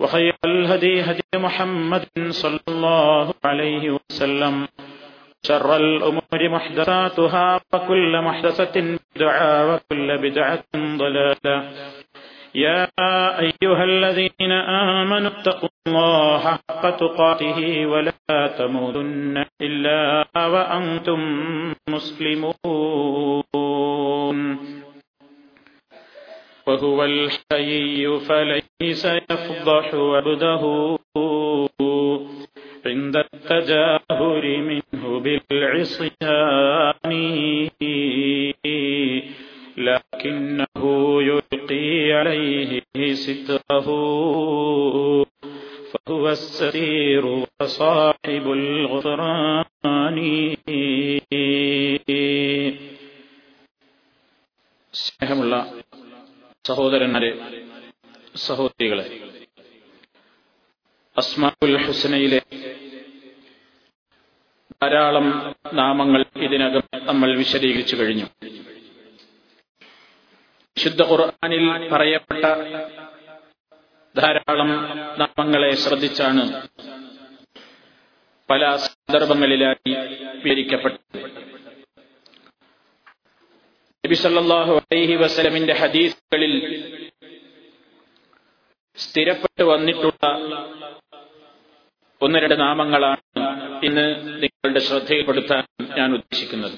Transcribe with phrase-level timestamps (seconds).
[0.00, 4.68] وخير الهدي هدي محمد صلى الله عليه وسلم.
[5.46, 11.56] شر الأمور محدثاتها وكل محدثة بدعة وكل بدعة ضلالة.
[12.54, 12.88] يا
[13.38, 21.20] أيها الذين آمنوا اتقوا الله حق تقاته ولا تموتن إلا وأنتم
[21.88, 22.54] مسلمون.
[26.66, 30.98] وهو الحي فليس يفضح عبده
[32.86, 36.94] عند التجاهر منه بالعصيان.
[39.76, 40.66] لكنه
[41.22, 42.82] يلقي عليه
[43.12, 43.86] ستره
[45.92, 48.13] فهو الستير وصاحب
[62.04, 62.34] അസ്മാഉൽ
[64.82, 65.26] ധാരാളം
[65.72, 68.26] നാമങ്ങൾ ഇതിനകം നമ്മൾ വിശദീകരിച്ചു കഴിഞ്ഞു.
[70.76, 72.44] വിശുദ്ധ ഖുർആാനിൽ പറയപ്പെട്ട
[74.16, 74.70] ധാരാളം
[75.20, 76.44] നാമങ്ങളെ ശ്രദ്ധിച്ചാണ്
[78.50, 79.92] പല സന്ദർഭങ്ങളിലായി
[80.44, 81.18] വിവരിക്കപ്പെട്ടത്.
[84.04, 86.54] നബി സല്ലല്ലാഹു അലൈഹി വസലമിന്റെ ഹദീസുകളിൽ
[88.96, 90.26] സ്ഥിരപ്പെട്ടു വന്നിട്ടുള്ള
[92.34, 93.16] ഒന്ന് രണ്ട് നാമങ്ങളാണ്
[93.84, 96.72] ഇന്ന് നിങ്ങളുടെ ശ്രദ്ധയിൽപ്പെടുത്താൻ ഞാൻ ഉദ്ദേശിക്കുന്നത്.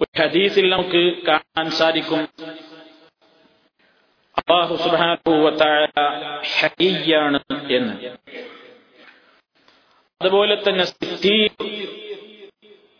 [0.00, 2.28] ഒരു ഹദീസിൽ നമുക്ക് കാണാൻ സാധിക്കും.
[4.38, 8.16] അള്ളാഹു സുബാനുവത്താണ് എന്ന്.
[10.22, 10.84] അതുപോലെ തന്നെ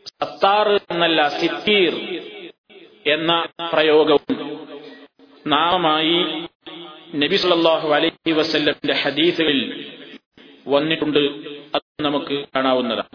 [0.05, 1.95] സത്താർ എന്നല്ല സിത്തീർ
[3.07, 4.61] എന്ന പ്രയോഗവും
[5.47, 6.49] നാമമായി
[7.15, 7.89] നബി സല്ലല്ലാഹു
[8.27, 9.61] അലൈഹി വസല്ലമിന്റെ ഹദീസുകളിൽ
[10.73, 11.23] വന്നിട്ടുണ്ട്.
[11.77, 13.15] അത് നമുക്ക് കാണാവുന്നതാണ്.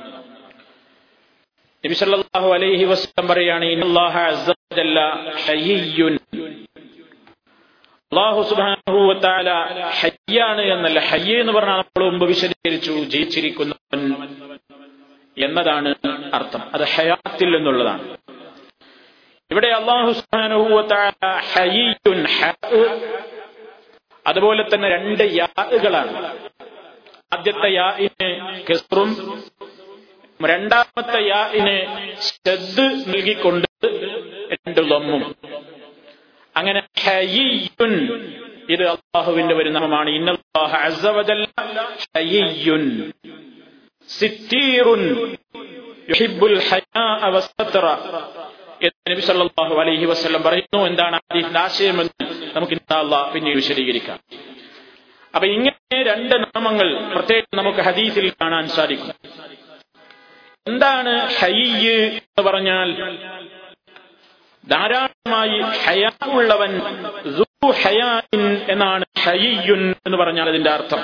[1.84, 4.48] നബി സല്ലല്ലാഹു അലൈഹി വസല്ലം പറയാണ് ഇന്നല്ലാഹ അസ്സ
[5.46, 6.16] ഹയ്യുൻ.
[8.12, 9.50] അള്ളാഹു സുബ്ഹാനഹു വതആല
[10.02, 14.04] ഹയ്യാണ് എന്നല്ല ഹയ്യ എന്ന് പറഞ്ഞാൽ നമ്മൾ മുമ്പ് വിശദീകരിച്ചു ജയിച്ചിരിക്കുന്നവൻ
[15.38, 15.90] എന്നതാണ്
[16.40, 16.62] അർത്ഥം.
[16.76, 18.06] അത് ഹയാത്തിൽ എന്നുള്ളതാണ്
[19.52, 22.20] ഇവിടെ അള്ളാഹു സുബ്ഹാനഹു വതആല ഹയ്യുൻ
[24.28, 26.14] അതുപോലെ തന്നെ രണ്ട് യാഗുകളാണ്
[27.34, 28.30] ആദ്യത്തെ യാഇന്
[28.70, 29.10] കെസ്റും
[30.46, 31.76] രണ്ടാമത്തെ യാഇന്
[32.20, 33.66] ശ്രദ്ധ നൽകിക്കൊണ്ട്
[34.52, 35.24] രണ്ട് ലമ്മും.
[36.56, 37.94] അങ്ങനെ ഹയ്യുൻ
[38.70, 40.74] ഇത് അള്ളാഹുവിന്റെ ഒരു നാമമാണ് ഇന്നല്ലാഹ
[48.84, 50.88] നബി സല്ലല്ലാഹു അലൈഹി വസല്ലം പറയുന്നു.
[50.88, 52.26] എന്താണ് ഹദീസിന്റെ ആശയമെന്ന്
[52.56, 54.20] നമുക്ക് ഇന്നാള്ള പിന്നീട് വിശദീകരിക്കാം.
[55.36, 59.14] അപ്പൊ ഇങ്ങനെ രണ്ട് നാമങ്ങൾ പ്രത്യേകം നമുക്ക് ഹദീസിൽ കാണാൻ സാധിക്കും.
[60.68, 63.18] എന്താണ് ഹയ്യ് എന്ന് പറഞ്ഞാൽ
[64.68, 66.10] ധാരാളമായി ഹയാ
[68.70, 71.00] എന്നാണ് ഹയ്യുൻ എന്ന് പറഞ്ഞാൽ അതിന്റെ അർത്ഥം.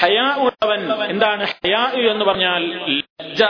[0.00, 0.80] ഹയാ ഉള്ളവൻ
[1.10, 2.62] എന്താണ് ഹയാ എന്ന് പറഞ്ഞാൽ
[3.20, 3.42] ലജ്ജ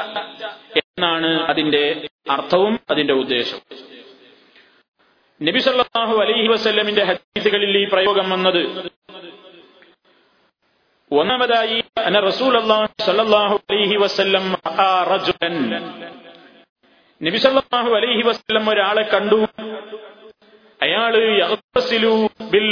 [0.80, 1.82] എന്നാണ് അതിന്റെ
[2.30, 3.62] അർത്ഥവും അതിന്റെ ഉദ്ദേശവും.
[5.40, 8.62] നബി സല്ലല്ലാഹു അലൈഹി വസ്ല്ലമിന്റെ ഹദീസുകളിൽ ഈ പ്രയോഗം വന്നത്
[11.10, 11.78] ഒന്നാമതായി
[12.20, 12.52] റസൂൽ
[13.06, 14.44] സല്ലല്ലാഹു അലൈഹി വസല്ലം
[17.20, 19.40] നബി സല്ലല്ലാഹു അലൈഹി വസല്ലം ഒരാളെ കണ്ടു.
[20.82, 21.12] അയാൾ
[22.52, 22.70] ബിൽ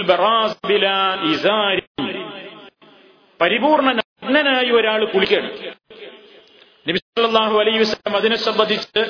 [1.33, 1.83] ഇസാരി.
[3.41, 5.53] പരിപൂർണ നഗ്നനായി ഒരാൾ കുളിക്കണം.
[6.89, 9.03] നബി സല്ലല്ലാഹു അലൈഹി വസല്ലം അതിനെ സംബന്ധിച്ച്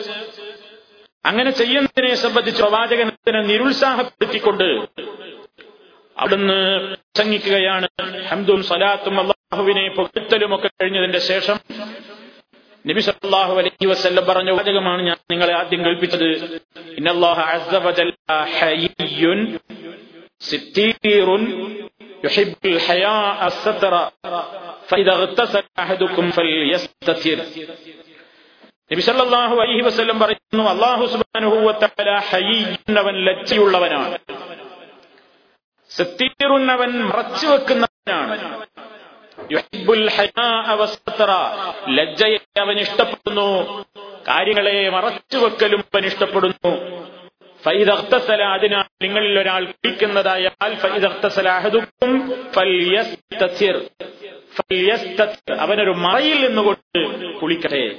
[1.25, 4.69] അങ്ങനെ ചെയ്യുന്നതിനെ സംബന്ധിച്ച് പ്രവാചകനത്തിനെ നിരുത്സാഹപ്പെടുത്തിക്കൊണ്ട്
[6.17, 7.88] അവിടുന്ന് പ്രസംഗിക്കുകയാണ്.
[8.29, 11.59] ഹംദും സലാത്തും അള്ളാഹുവിനെ പുകഴ്ത്തലും ഒക്കെ കഴിഞ്ഞതിന്റെ ശേഷം
[12.85, 16.29] നബി സല്ലല്ലാഹു അലൈഹി വസല്ലം പറഞ്ഞ വാചകമാണ് ഞാൻ നിങ്ങളെ ആദ്യം കേൾപ്പിച്ചത്.
[16.99, 17.38] ഇന്നല്ലാഹ
[22.27, 22.37] അസ്സ
[22.73, 23.95] الحياء الستر
[24.91, 27.39] فاذا اغتسل احدكم فليستتر.
[28.91, 34.17] നബി സല്ലല്ലാഹു അലൈഹി വസല്ലം പറയുന്നു അല്ലാഹു സുബ്ഹാനഹു വ തആല ഹയ്യുന്നവൻ ലജ്ജയുള്ളവനാണ്.
[35.91, 38.35] സത്തീറുന്നവൻ മറച്ചു വെക്കുന്നവനാണ്
[39.55, 41.31] യുഹിബ്ബുൽ ഹയാഅ വസ്സത്ര
[41.99, 43.49] ലജ്ജയെ അവൻ ഇഷ്ടപ്പെടുന്നു
[44.31, 46.73] കാര്യങ്ങളെ മറച്ചു വെക്കലും അവൻ ഇഷ്ടപ്പെടുന്നു.
[47.65, 53.85] ഫൈദർത്തസല അതിനാൽ നിങ്ങളിൽ ഒരാൾ കുളിക്കുന്നതായാൽ ഫൈദർത്തസല അഹദുക്കും ഫൽയസ്തതിർ
[54.55, 57.91] ഫൽയസ്തതിർ അവനൊരു മറയിൽ നിന്നുകൊണ്ട് കുളിക്കട്ടെ.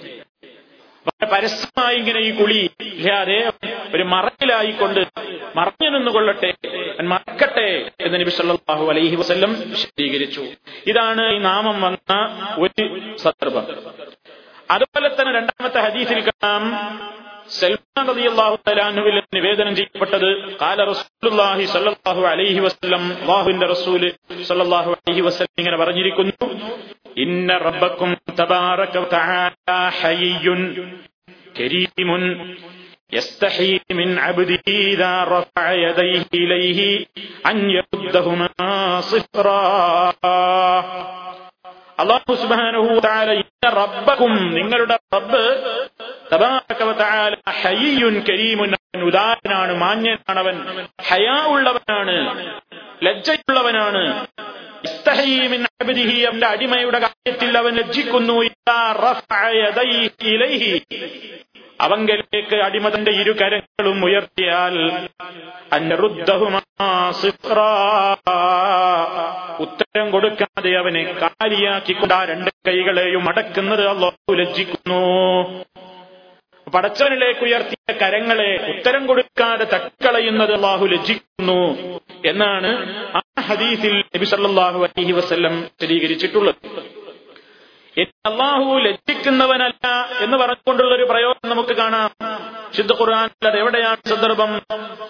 [1.25, 3.51] പരസ്യമായി ഇങ്ങനെ ഈ കുളി ഇല്ലാതെ
[3.95, 4.99] ഒരു മറയിലായിക്കൊണ്ട്
[5.55, 6.53] മറഞ്ഞു നിന്നുകൊള്ളട്ടെ.
[7.01, 10.45] മറക്കട്ടെ എന്ന് നബി സല്ലല്ലാഹു അലൈഹി വസല്ലം വിശദീകരിച്ചു.
[10.87, 12.13] ഇതാണ് ഈ നാമം വന്ന
[12.57, 13.65] ഒരു സന്ദർഭം.
[14.70, 16.62] അതുപോലെ തന്നെ രണ്ടാമത്തെ ഹദീസിൽ കാണാം
[17.56, 20.28] സൽമാൻ റളിയല്ലാഹു തആലാനുവിൽ നിവേദനം ചെയ്യപ്പെട്ടത്
[20.62, 24.02] കാല റസൂലുള്ളാഹി സ്വല്ലല്ലാഹു അലൈഹി വസല്ലം അല്ലാഹുവിന്റെ റസൂൽ
[24.48, 26.48] സ്വല്ലല്ലാഹു അലൈഹി വസല്ലം ഇങ്ങനെ പറഞ്ഞിരിക്കുന്നു
[27.24, 28.10] ഇന്ന റബ്ബക്കും
[28.40, 29.68] തബാറക വതആല
[30.00, 30.62] ഹയ്യുൻ
[31.58, 32.24] കരീമുൻ
[33.12, 36.80] يستحي من عبده إذا رفع يديه إليه
[37.46, 38.48] أن يردهما
[39.02, 39.62] صفرا
[43.75, 45.41] റബ്ബക്കും നിങ്ങളുടെ റബ്ബ്
[47.61, 48.71] ഹയ്യുൻ കരീമുൻ
[49.03, 50.55] ഉദാരനാണ് മാന്യനാണ് അവൻ
[51.03, 52.15] ഹയാ ഉള്ളവനാണ്
[53.03, 54.03] ലജ്ജയുള്ളവനാണ്
[56.47, 58.35] അടിമയുടെ കാര്യത്തിൽ അവൻ ലജ്ജിക്കുന്നു.
[61.81, 64.75] അവങ്കലേക്ക് അടിമതന്റെ ഇരു കരങ്ങളും ഉയർത്തിയാൽ.
[69.65, 75.01] ഉത്തരം കൊടുക്കാതെ അവനെ കാലിയാക്കിക്കൊണ്ട് ആ രണ്ട് കൈകളെയും അടക്കുന്നത് അള്ളാഹു ലജ്ജിക്കുന്നു
[76.67, 81.59] പടച്ചവനിലേക്ക് ഉയർത്തിയ കരങ്ങളെ ഉത്തരം കൊടുക്കാതെ തക്കളയുന്നത് അള്ളാഹു ലജ്ജിക്കുന്നു
[82.25, 82.71] എന്നാണ്
[83.17, 86.61] ആ ഹദീസിൽ നബി സല്ലല്ലാഹു അലൈഹി വസല്ലം സ്ഥിരീകരിച്ചിട്ടുള്ളത്
[87.99, 89.87] അള്ളാഹു ലജ്ജിക്കുന്നവനല്ല
[90.19, 92.11] എന്ന് പറഞ്ഞുകൊണ്ടുള്ള ഒരു പ്രയോഗം നമുക്ക് കാണാം.
[92.77, 94.61] ശുദ്ധ ഖുർആൻ അത് എവിടെയാണ് സന്ദർഭം?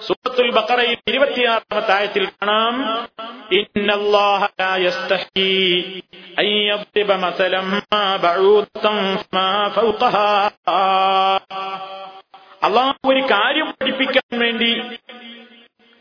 [0.07, 2.74] സൂറത്തുൽ ബക്കറയിൽ ഇരുപത്തിയാറാമത്തെ ആയത്തിൽ കാണാം.
[12.63, 14.81] അള്ളാഹു ഒരു കാര്യം പഠിപ്പിക്കാൻ വേണ്ടി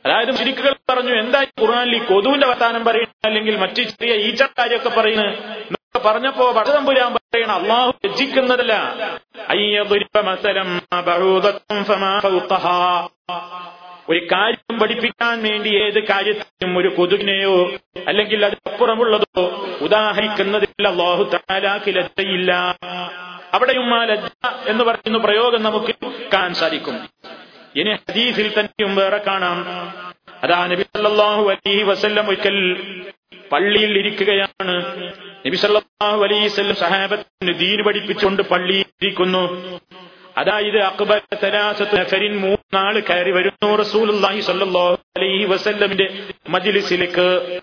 [0.06, 3.16] അതായത് ശരിക്കുകൾ പറഞ്ഞു എന്തായി ഖുർആാനിൽ കൊതുവിന്റെ വർത്താനം പറയുന്നത്?
[3.24, 5.79] അല്ലെങ്കിൽ മറ്റു ചെറിയ ഈച്ച കാര്യമൊക്കെ പറയുന്നത്?
[5.98, 7.90] പറഞ്ഞപ്പോ ഭഗതമ്പുരാൻ പറയണം അള്ളാഹു
[12.20, 13.08] ഫൗഖഹാ.
[14.08, 17.70] ഒരു കാര്യം പഠിപ്പിക്കാൻ വേണ്ടി ഏത് കാര്യത്തിനും ഒരു കൊതുകിനെയോ
[18.06, 19.42] അല്ലെങ്കിൽ അതിനപ്പുറമുള്ളതോ
[19.80, 22.52] ഉദാഹരിക്കുന്നതിൽ അള്ളാഹു താലാക്കി ലജ്ജയില്ല
[23.54, 25.94] അവിടെയും ആ ലജ്ജ എന്ന് പറയുന്ന പ്രയോഗം നമുക്ക്
[26.32, 27.08] കാണാൻ സാധിക്കും.
[27.76, 29.58] ഇനി ഹദീസിൽ തന്നെയും വേറെ കാണാം.
[30.42, 32.58] അതാ നബി സല്ലല്ലാഹു അലൈഹി വസല്ലം ഒരിക്കൽ
[33.52, 35.02] പള്ളിയിൽ ഇരിക്കുകയാണ്.
[35.46, 39.78] നബിസല്ലാഹു അലൈസ് സഹാബത്തിന് ദീന് പഠിപ്പിച്ചുകൊണ്ട് പള്ളിയിൽ ഇരിക്കുന്നു.
[40.36, 41.20] അതായത് അക്ബർ
[41.94, 46.06] നഫരിൻ മൂന്നാൾ കയറി വരുന്നു റസൂലി സല്ലാഹു അലൈഹി വസല്ലമിന്റെ
[46.48, 47.60] മജിലിസിലേക്ക്.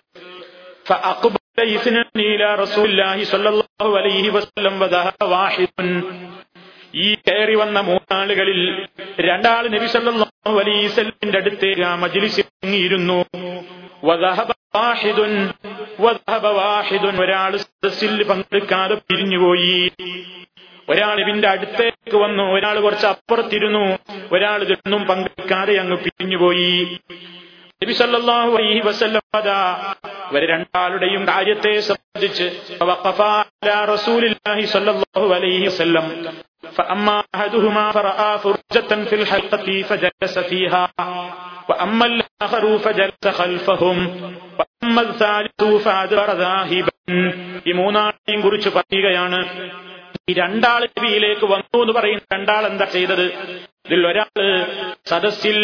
[6.95, 8.85] ഈ കയറി വന്ന മൂന്നാളുകളിൽ
[9.19, 13.25] രണ്ടാൾ നബി സല്ലാഹു അലൈസലിന്റെ അടുത്തേക്ക് ആ മജിലിസിൽ ഇറങ്ങിയിരുന്നു.
[14.03, 14.56] വദഹബ
[17.22, 19.74] ഒരാൾ സദസ്സിൽ പങ്കെടുക്കാതെ പിരിഞ്ഞുപോയി
[20.88, 23.82] ഒരാൾ ഇവന്റെ അടുത്തേക്ക് വന്നു ഒരാൾ കുറച്ച് അപ്പുറത്തിരുന്നു
[24.32, 26.72] ഒരാൾ ഇതൊന്നും പങ്കെടുക്കാതെ അങ്ങ് പിരിഞ്ഞുപോയി
[27.82, 29.60] നബി സല്ലല്ലാഹു അലൈഹി വസല്ലം അതാ
[30.28, 32.46] ഇവർ രണ്ടാളുടെയും കാര്യത്തെ സംബന്ധിച്ച്
[32.82, 33.20] വഖഫ
[33.60, 36.08] അലാ റസൂലില്ലാഹി സ്വല്ലല്ലാഹു അലൈഹി വസല്ലം
[36.72, 40.82] فأما أحدهما فرأى فرجة في الحلقة فجلس فيها
[41.70, 43.96] وأما الآخر فجلس خلفهم
[44.58, 46.92] وأما الثالث فأدبر ذاهبا
[47.64, 49.38] ഈ മൂന്നാളെയും കുറിച്ച് പറയുകയാണ്
[50.22, 53.24] ഈ രണ്ടാൾ നബിയിലേക്ക് വന്നു എന്ന് പറയുന്ന രണ്ടാൾ എന്താ ചെയ്തത്
[53.86, 54.46] ഇതിൽ ഒരാള്
[55.06, 55.58] സദസ്സിൽ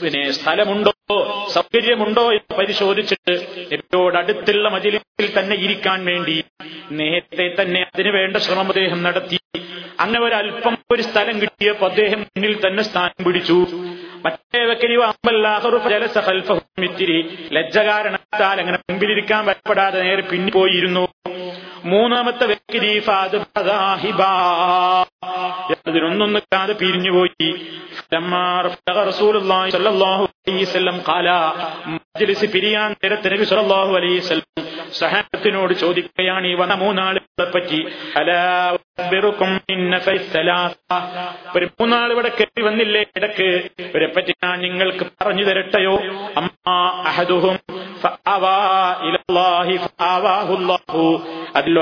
[0.00, 0.92] പിന്നെ സ്ഥലമുണ്ടോ
[1.54, 3.34] സൗകര്യമുണ്ടോ എന്ന് പരിശോധിച്ചിട്ട്
[3.72, 6.36] നബിയോട് അടുത്തുള്ള മജിലിസിൽ തന്നെ ഇരിക്കാൻ വേണ്ടി
[6.98, 9.38] നേരത്തെ തന്നെ അതിനു വേണ്ട ശ്രമം അദ്ദേഹം നടത്തി
[10.00, 13.58] അങ്ങനെ ഒരല്പം ഒരു സ്ഥലം കിട്ടിയപ്പോ അദ്ദേഹം മുന്നിൽ തന്നെ സ്ഥാനം പിടിച്ചു
[14.25, 14.59] മറ്റേ
[16.87, 17.17] ഇത്തിരി
[17.51, 21.03] ലജ്ജ കാരണത്താൽ അങ്ങനെ മുമ്പിലിരിക്കാൻ ഭയപ്പെടാതെ നേരെ പിന്നി പിന്നിപ്പോയിരുന്നു.
[21.85, 22.77] മൂന്നാമത്തെ വ്യക്തി
[25.87, 27.49] അതിനൊന്നൊന്ന് കാതെ പിരിഞ്ഞുപോയി.
[32.55, 34.47] പിരിയാൻ നേരത്തെ നബി സല്ലല്ലാഹു അലൈഹി വസല്ലം
[34.99, 37.79] സഹാബത്തിനോട് ചോദിക്കുകയാണ് ഈ വന്ന മൂന്നാളുകളെ പറ്റി
[41.55, 43.47] ഒരു മൂന്നാൾ ഇവിടെ കയറി വന്നില്ലേ ഇടയ്ക്ക്?
[43.79, 45.95] ഇവരെ പറ്റി ഞാൻ നിങ്ങൾക്ക് പറഞ്ഞു തരട്ടെയോ?
[46.37, 47.57] അമ്മാ അഹദുഹും
[51.55, 51.79] അതിൽ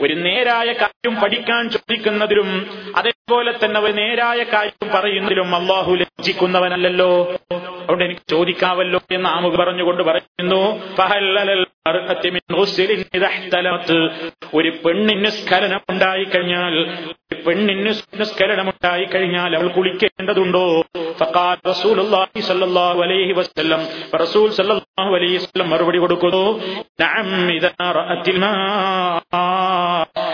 [0.00, 2.48] ഒരു നേരായ കാര്യം പഠിക്കാൻ ചോദിക്കുന്നതിലും
[2.96, 7.10] അതേപോലെ തന്നെ ഒരു നേരായ കാര്യം പറയുന്നതിലും അള്ളാഹു ലജ്ജിക്കുന്നവനല്ലോ
[7.52, 10.60] അതുകൊണ്ട് എനിക്ക് ചോദിക്കാവല്ലോ എന്ന് ആമുഖ പറഞ്ഞുകൊണ്ട് പറയുന്നു.
[14.54, 16.74] ഒരു പെണ്ണിന് സ്ഖലനം ഉണ്ടായി കഴിഞ്ഞാൽ
[17.34, 17.94] പെണ്ണിന്
[18.68, 20.84] ഉണ്ടായി കഴിഞ്ഞാൽ അവൾ കുളിക്കേണ്ടതുണ്ടോ?
[25.62, 26.60] മറുപടി കൊടുക്കുന്നു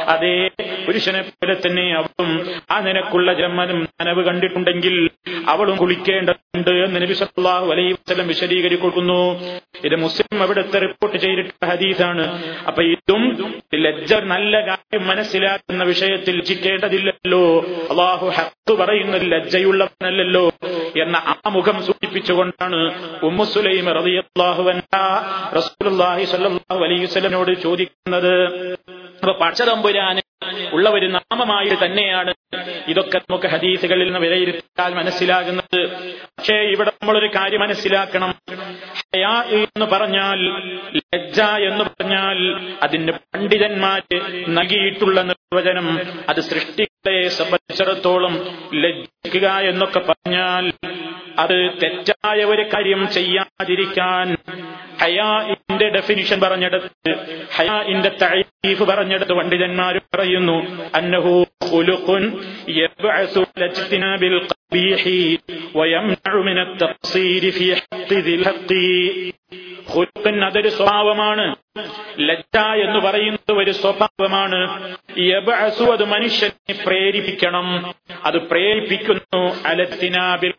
[0.08, 0.48] അതേ
[0.86, 5.10] പുരുഷനെ പോലെ തന്നെ അവളും ആ നിനക്കുള്ള ജന്മനും നനവ് കണ്ടിട്ടുണ്ടെങ്കിൽ
[5.46, 9.40] അവളും കുളിക്കേണ്ടതുണ്ട് എന്ന് നബി സല്ലാഹു അലൈഹി വസ്ലം വിശദീകരിക്കുന്നു.
[9.84, 12.44] ഇത് മുസ്ലിം അവിടുത്തെ റിപ്പോർട്ട് ചെയ്തിട്ടുള്ള ഹദീസാണ്.
[12.66, 17.40] അപ്പൊ ഇതും ലജ്ജ നല്ല മനസ്സിലാക്കുന്ന വിഷയത്തിൽ ലജ്ജിക്കേണ്ടതില്ലല്ലോ
[17.92, 20.44] അള്ളാഹു ഹക്ക് പറയുന്നത് ലജ്ജയുള്ളവനല്ലല്ലോ
[21.02, 22.78] എന്ന ആ മുഖം സൂചിപ്പിച്ചുകൊണ്ടാണ്
[23.98, 25.02] റളിയല്ലാഹു അൻഹ
[25.58, 26.24] റസൂലുള്ളാഹി
[26.86, 28.34] അലൈഹി വസല്ലമയോട് ചോദിക്കുന്നത്.
[29.22, 30.22] അപ്പൊ പച്ചതമ്പുരാന്
[30.72, 32.34] ഉള്ള ഒരു നാമമായി തന്നെയാണ്
[32.88, 35.80] ഇതൊക്കെ നമുക്ക് ഹദീസുകളിൽ നിന്ന് വിലയിരുത്താൻ മനസ്സിലാകുന്നത്.
[36.16, 38.34] പക്ഷേ ഇവിടെ നമ്മളൊരു കാര്യം മനസ്സിലാക്കണം.
[38.98, 40.38] ഹയാ എന്ന് പറഞ്ഞാൽ
[40.96, 42.38] ലജ്ജ എന്ന് പറഞ്ഞാൽ
[42.82, 45.88] അതിന് പണ്ഡിതന്മാര് നൽകിയിട്ടുള്ള നിർവചനം
[46.28, 46.95] അത് സൃഷ്ടികളെ
[47.28, 48.34] സംബന്ധിച്ചിടത്തോളം
[48.74, 50.72] ലജ്ജിക്കുക എന്നൊക്കെ പറഞ്ഞാൽ
[51.38, 54.36] അത് തെറ്റായ ഒരു കാര്യം ചെയ്യാതിരിക്കാൻ
[55.00, 57.14] ഹയാഇന്റെ ഡെഫിനിഷൻ പറഞ്ഞെടുത്ത്
[57.54, 61.46] ഹയാഇന്റെ തഴീഫ് പറഞ്ഞെടുത്ത് പണ്ഡിതന്മാർ പറയുന്നു അന്നഹു
[70.44, 71.56] അതൊരു സ്വഭാവമാണ്.
[72.18, 74.96] ലജ്ജ എന്ന് പറയുന്നത് ഒരു സ്വഭാവമാണ്.
[75.82, 77.94] അത് മനുഷ്യനെ പ്രേരിപ്പിക്കണം.
[78.24, 80.54] അത് പ്രേരിപ്പിക്കുന്നു അലത്തിനാബിൽ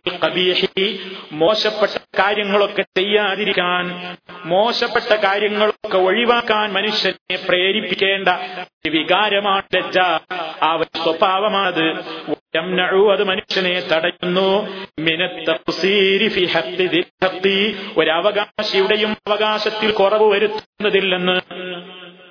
[1.31, 8.27] മോശപ്പെട്ട കാര്യങ്ങളൊക്കെ ചെയ്യാതിരിക്കാൻ മോശപ്പെട്ട കാര്യങ്ങളൊക്കെ ഒഴിവാക്കാൻ മനുഷ്യനെ പ്രേരിപ്പിക്കേണ്ട
[8.89, 9.99] വികാരമാണ് ലജ്ജ.
[10.63, 12.03] ആ ഒരു സ്വഭാവമാണത്.
[13.11, 14.67] അത് മനുഷ്യനെ തടയുന്നു.
[17.97, 21.41] ഒരവകാശിയുടെയും അവകാശത്തിൽ കുറവ് വരുത്തുന്നതില്ലെന്ന്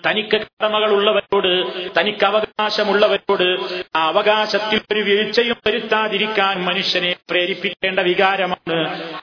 [0.06, 1.52] തനിക്ക് കടമകളുള്ളവരോട്
[2.00, 3.48] തനിക്ക് അവകാശമുള്ളവരോട്
[3.96, 8.78] ആ അവകാശത്തിൽ ഒരു വീഴ്ചയും വരുത്താതിരിക്കാൻ മനുഷ്യനെ പ്രേരിപ്പിക്കേണ്ട വികാരമാണ്.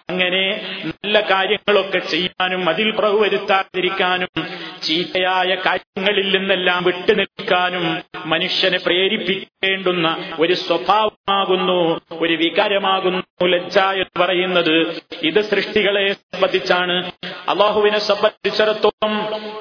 [0.10, 0.44] അങ്ങനെ
[0.86, 4.48] നല്ല കാര്യങ്ങളൊക്കെ ചെയ്യാനും അതിൽ പ്രഭു വരുത്താതിരിക്കാനും
[4.84, 13.24] ചീത്തയായ കാര്യങ്ങളിൽ നിന്നെല്ലാം വിട്ടു നിൽക്കാനും മനുഷ്യനെ പ്രേരിപ്പിക്കേണ്ടുന്ന ഒരു സ്വഭാവമാകുന്നു ഒരു വികാരമാകുന്നു.
[13.48, 17.12] ലജ്ജ എന്ന് പറയുന്നത് ഇത് സൃഷ്ടികളെ സംബന്ധിച്ചാണ്.
[17.50, 19.14] അള്ളാഹുവിനെ സംബന്ധിച്ചിടത്തോളം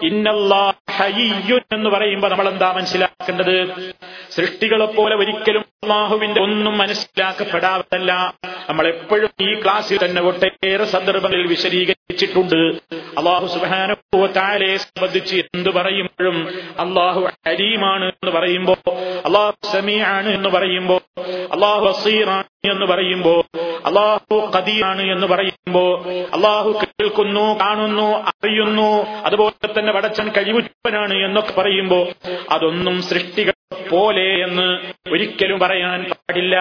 [0.02, 3.56] ഇന്നല്ലാഹയ്യുൻ എന്ന് പറയുമ്പോൾ നമ്മൾ എന്താ മനസ്സിലാക്കേണ്ടത്?
[4.30, 8.34] സൃഷ്ടികളെ പോലെ ഒരിക്കലും അള്ളാഹുവിന്റെ ഒന്നും മനസ്സിലാക്കപ്പെടാത്തല്ല
[8.68, 12.60] നമ്മൾ എപ്പോഴും ഈ ക്ലാസ്സിൽ തന്നെ ഒട്ടേറെ സന്ദർഭങ്ങളിൽ വിശദീകരിച്ചിട്ടുണ്ട്.
[13.18, 16.48] അള്ളാഹു സുബാനുഭവത്താലെ സംബന്ധിച്ച് എന്ത് പറയുമ്പോഴും
[16.78, 18.74] അള്ളാഹു ഹരീമാണ് എന്ന് പറയുമ്പോ
[19.24, 21.00] അള്ളാഹു സമീആണ് എന്ന് പറയുമ്പോ
[21.52, 23.44] അള്ളാഹു അസീറാണ് എന്ന് പറയുമ്പോ
[23.86, 25.84] അള്ളാഹു കദീയാണ് എന്ന് പറയുമ്പോ
[26.32, 28.90] അള്ളാഹു കേൾക്കുന്നു കാണുന്നു അറിയുന്നു
[29.24, 32.00] അതുപോലെ തന്നെ വടച്ചൻ കഴിവുറ്റവനാണ് എന്നൊക്കെ പറയുമ്പോ
[32.50, 33.56] അതൊന്നും സൃഷ്ടികൾ
[33.90, 36.58] പോലെ എന്ന് ഒരിക്കലും പറയാൻ പാടില്ല.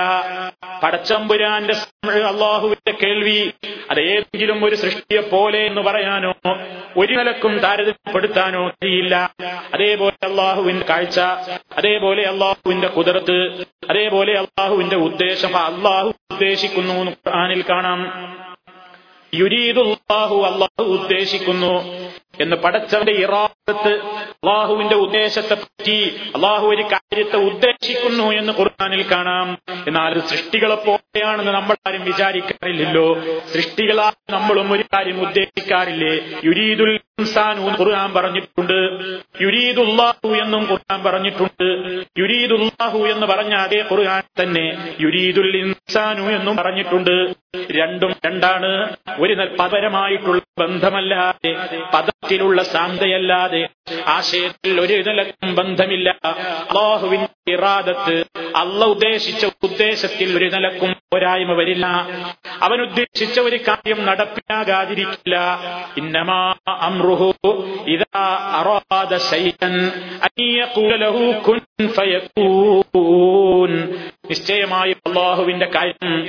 [0.84, 1.74] പടച്ചമ്പുരാന്റെ
[2.12, 3.52] അള്ളാഹുവിന്റെ കേൾവി
[3.92, 6.34] അത് ഏതെങ്കിലും ഒരു സൃഷ്ടിയെ പോലെ എന്ന് പറയാനോ
[6.98, 9.32] ഒരു നിലക്കും താരതമ്യപ്പെടുത്താനോ കഴിയില്ല.
[9.74, 11.20] അതേപോലെ അള്ളാഹുവിന്റെ കാഴ്ച
[11.78, 15.58] അതേപോലെ അള്ളാഹുവിന്റെ കുതിർത്ത് അതേപോലെ അള്ളാഹുവിന്റെ ഉദ്ദേശം.
[15.58, 18.02] അള്ളാഹു ഉദ്ദേശിക്കുന്നു ഖുർആനിൽ കാണാം.
[19.34, 22.02] യുരീദുല്ലാഹു അള്ളാഹു ഉദ്ദേശിക്കുന്നു
[22.42, 29.58] എന്ന് പടച്ചവന്റെ ഇറാദത്ത് അള്ളാഹുവിന്റെ ഉദ്ദേശത്തെ പറ്റി അള്ളാഹു ഒരു കാര്യത്തെ ഉദ്ദേശിക്കുന്നു എന്ന് ഖുർആാനിൽ കാണാം.
[29.88, 33.20] എന്നാൽ സൃഷ്ടികളെ പോലെയാണെന്ന് നമ്മൾ ആരും വിചാരിക്കാറില്ലല്ലോ.
[33.54, 36.40] സൃഷ്ടികളാൽ നമ്മളും ഒരു കാര്യം ഉദ്ദേശിക്കാറില്ലേ?
[36.46, 37.00] യുരീദുൽ
[37.80, 38.74] ഖുർആൻ പറഞ്ഞിട്ടുണ്ട്.
[39.42, 42.00] യുരീദുല്ലാഹു എന്നും ഖുർആൻ പറഞ്ഞിട്ടുണ്ട്.
[42.20, 47.34] യുരീദുല്ലാഹു എന്ന് പറഞ്ഞ അതേ ഖുർആൻ തന്നെ യുരീദുൽ ഇൻസാനു എന്നും പറഞ്ഞിട്ടുണ്ട്.
[47.72, 48.96] രണ്ടും രണ്ടാണ്.
[49.22, 51.52] ഒരു പരമായിട്ടുള്ള ബന്ധമല്ലാതെ
[51.94, 53.70] പദത്തിലുള്ള ശാന്തയല്ലാതെ
[54.08, 56.10] ആശയത്തിൽ ഒരു നിലക്കും ബന്ധമില്ല.
[56.28, 58.26] അള്ളാഹുവിന്റെ ഇറാദത്ത്
[58.56, 61.86] അള്ള ഉദ്ദേശിച്ച ഉദ്ദേശത്തിൽ ഒരു നിലക്കും പോരായ്മ വരില്ല.
[62.62, 65.60] അവൻ ഉദ്ദേശിച്ച ഒരു കാര്യം നടപ്പിലാകാതിരിക്കില്ല.
[65.98, 66.54] ഇന്നമാ
[74.30, 76.26] നിശ്ചയമായും അള്ളാഹുവിന്റെ കാര്യം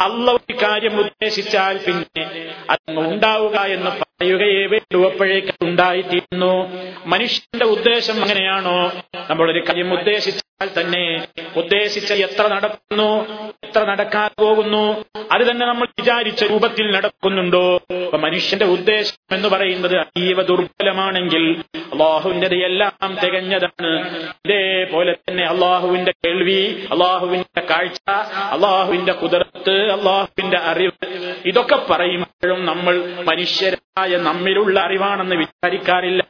[0.00, 5.06] അല്ല ഒരു കാര്യം ഉദ്ദേശിച്ചാൽ പിന്നെ അത് ഉണ്ടാവുക എന്ന് പറയുകയേ വേണ്ടു.
[5.06, 6.68] അപ്പോഴേക്ക് ഉണ്ടായിത്തീരുന്നു.
[7.06, 8.92] മനുഷ്യന്റെ ഉദ്ദേശം അങ്ങനെയാണോ?
[9.30, 13.26] നമ്മളൊരു കാര്യം ഉദ്ദേശിച്ചാൽ തന്നെ ഉദ്ദേശിച്ച എത്ര നടക്കുന്നു
[13.64, 17.80] എത്ര നടക്കാൻ പോകുന്നു അത് തന്നെ നമ്മൾ വിചാരിച്ച രൂപത്തിൽ നടക്കുന്നുണ്ടോ?
[18.16, 24.20] മനുഷ്യന്റെ ഉദ്ദേശം എന്ന് പറയുന്നത് അതീവ ദുർബലമാണെങ്കിൽ അള്ളാഹുവിന്റെ എല്ലാം തികഞ്ഞതാണ്.
[24.44, 26.47] ഇതേപോലെ തന്നെ അള്ളാഹുവിന്റെ കേൾവി
[26.92, 28.10] അള്ളാഹുവിന്റെ കാഴ്ച
[28.52, 31.06] അള്ളാഹുവിന്റെ കുതിർത്ത് അള്ളാഹുവിന്റെ അറിവ്
[31.44, 36.24] ഇതൊക്കെ പറയുമ്പോഴും നമ്മൾ മനുഷ്യരായ നമ്മിലുള്ള അറിവാണെന്ന് വിചാരിക്കാറില്ല.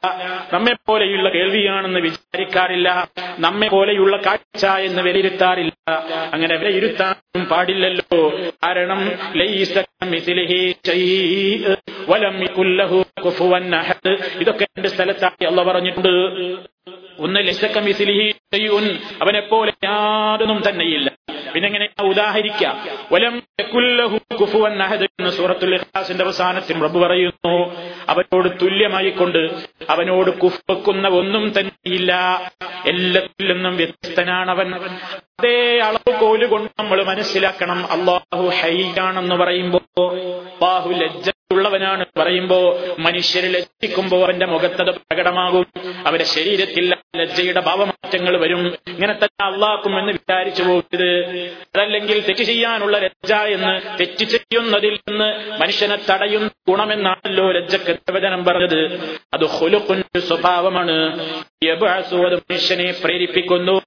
[0.52, 3.08] നമ്മെ പോലെയുള്ള കേൾവിയാണെന്ന് വിചാരിക്കാറില്ല.
[3.38, 5.90] നമ്മെ പോലെയുള്ള കാഴ്ച എന്ന് വിലയിരുത്താറില്ല.
[6.32, 8.32] അങ്ങനെ വിലയിരുത്താനും പാടില്ലല്ലോ.
[8.64, 9.00] കാരണം
[14.40, 16.08] ഇതൊക്കെ രണ്ട് സ്ഥലത്തായി അള്ള പറഞ്ഞിട്ടുണ്ട്
[17.18, 18.98] ഒന്ന് ലൈസക്കമിസിലിഹി ഷൈഉൻ.
[19.22, 21.10] അവനെ പോലെ യാതൊന്നും തന്നെയില്ല.
[21.54, 22.76] പിന്നെ എങ്ങനെ ഉദാഹരിക്കാം
[25.30, 25.80] സൂറത്തുൽ
[26.22, 27.76] അവസാനത്തിൽ പ്രഭു പറയുന്നു
[28.08, 29.38] അവനോട് തുല്യമായി കൊണ്ട്
[29.90, 32.12] അവനോട് കുഫുവെക്കുന്ന ഒന്നും തന്നെയില്ല.
[32.86, 40.92] എല്ലാത്തിൽ നിന്നും വ്യത്യസ്തനാണ് അവൻ അതേ അളവ് കോലുകൊണ്ട് നമ്മൾ മനസ്സിലാക്കണം അള്ളാഹു ഹൈ ആണെന്ന് പറയുമ്പോ അള്ളാഹു
[41.52, 45.66] ലജ്ജയുള്ളവനാണ് പറയുമ്പോ മനുഷ്യരെ ലജ്ജിക്കുമ്പോ അവന്റെ മുഖത്തത് പ്രകടമാകും.
[46.06, 48.66] അവന്റെ ശരീരത്തിൽ ലജ്ജയുടെ ഭാവമാറ്റങ്ങൾ വരും.
[48.66, 51.24] ഇങ്ങനെ തന്നെ അള്ളാക്കും എന്ന് വിചാരിച്ചു പോകരുത്.
[51.46, 58.84] അതല്ലെങ്കിൽ തെറ്റ് ചെയ്യാനുള്ള ലജ്ജ എന്ന് തെറ്റ് ചെയ്യുന്നതിൽ നിന്ന് മനുഷ്യനെ തടയുന്ന ഗുണമെന്നാണല്ലോ ലജ്ജക്ക് നിർവചനം പറഞ്ഞത്.
[59.34, 61.20] അത് ഹുലുക്കുന്റെ സ്വഭാവമാണ്.
[61.92, 63.80] അത് മനുഷ്യനെ പ്രേരിപ്പിക്കുന്നു.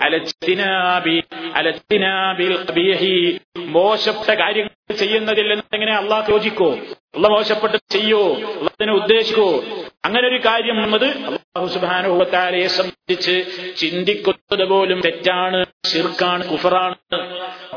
[0.00, 1.22] അലച്ചിനാബി
[1.54, 6.74] അലച്ചിനാബിൽ മോശപ്പെട്ട കാര്യങ്ങൾ ചെയ്യുന്നതിൽ എങ്ങനെ അള്ളാഹ് യോജിക്കോ?
[7.14, 8.34] അള്ള മോശപ്പെട്ട് ചെയ്യോ?
[8.62, 9.64] അതിനെ ഉദ്ദേശിക്കോ?
[10.04, 13.44] അങ്ങനെ ഒരു കാര്യം എന്നത് അള്ളാഹു സുബാനുഭവത്താലയെ സംബന്ധിച്ച്
[13.76, 16.94] ചിന്തിക്കുന്നത് പോലും തെറ്റാണ് ശിർക്കാണ് കുഫറാണ്.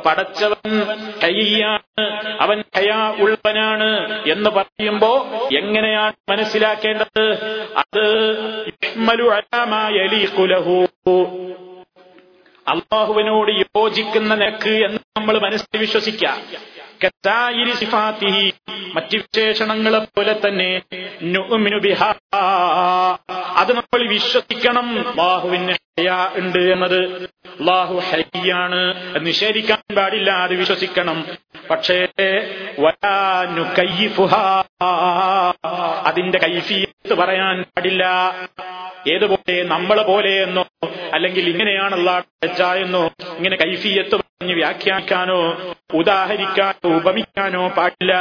[0.02, 0.82] പടച്ചവൻ
[1.24, 7.34] കയ്യാണ് അവൻ കയാ ഉള്ളവനാണ് എന്ന് പറയുമ്പോ എങ്ങനെയാണ് മനസ്സിലാക്കേണ്ടത്?
[7.78, 8.06] അത്
[12.68, 16.42] അള്ളാഹുവിനോട് യോജിക്കുന്ന നിരക്ക് എന്ന് നമ്മൾ മനസ്സിൽ വിശ്വസിക്കാം.
[18.94, 20.82] മറ്റ് വിശേഷണങ്ങളെ പോലെ തന്നെ
[21.78, 22.14] ബിഹാ.
[23.56, 25.16] അത് നമ്മൾ വിശ്വസിക്കണം.
[25.16, 25.76] ബാഹുവിന്
[26.36, 27.24] ഉണ്ട് എന്നത്
[27.60, 28.94] അള്ളാഹു ഹയ്യാണ്
[29.26, 31.26] നിഷേധിക്കാൻ പാടില്ല അത് വിശ്വസിക്കണം.
[31.70, 32.08] പക്ഷേ
[36.06, 38.06] അതിന്റെ കൈഫിയത്ത് പറയാൻ പാടില്ല.
[39.12, 40.66] ഏതുപോലെ നമ്മളെ പോലെയെന്നോ
[41.14, 41.96] അല്ലെങ്കിൽ ഇങ്ങനെയാണ്
[42.64, 43.06] എന്നോ
[43.38, 45.58] ഇങ്ങനെ കൈഫിയത്ത് പറഞ്ഞ് വ്യാഖ്യാനിക്കാനോ
[45.94, 48.14] ഉദാഹരിക്കാനോ ഉപമിക്കാനോ പാടില്ല.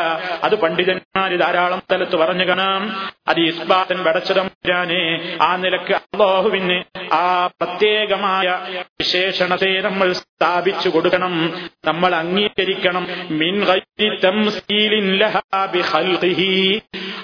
[0.44, 3.12] അത് പണ്ഡിതന്മാര് ധാരാളം സ്ഥലത്ത് പറഞ്ഞു കാണാം.
[3.28, 11.54] അത് ഇസ്ബാത്തൻ പടച്ചതമ്പുരാനെ ആ നിലയ്ക്ക് അള്ളാഹുവിന് ആ പ്രത്യേകമായ വിശേഷണത്തെ നമ്മൾ സ്ഥാപിച്ചു കൊടുക്കണം.
[11.84, 13.06] നമ്മൾ അംഗീകരിക്കണം.
[13.30, 13.64] മിൻ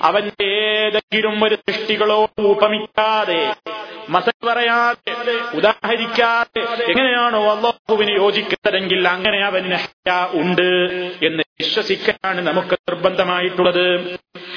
[0.02, 3.40] അവന്റെ ഏതെങ്കിലും ഒരു സൃഷ്ടികളോട് ഉപമിക്കാതെ
[4.08, 5.12] മസൽ പറയാതെ
[5.54, 9.78] ഉദാഹരിക്കാതെ എങ്ങനെയാണോ അള്ളാഹുവിന് യോജിക്കുന്നതെങ്കിൽ അങ്ങനെ അവന്
[10.32, 10.68] ഉണ്ട്
[11.22, 13.85] എന്ന് വിശ്വസിക്കാനാണ് നമുക്ക് നിർബന്ധമായിട്ടുള്ളത്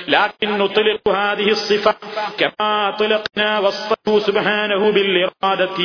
[0.09, 1.93] ലാക്കിൻ نطلق هذه الصفة
[2.39, 5.79] كما طلقنا وصفه سبحانه بالإرادة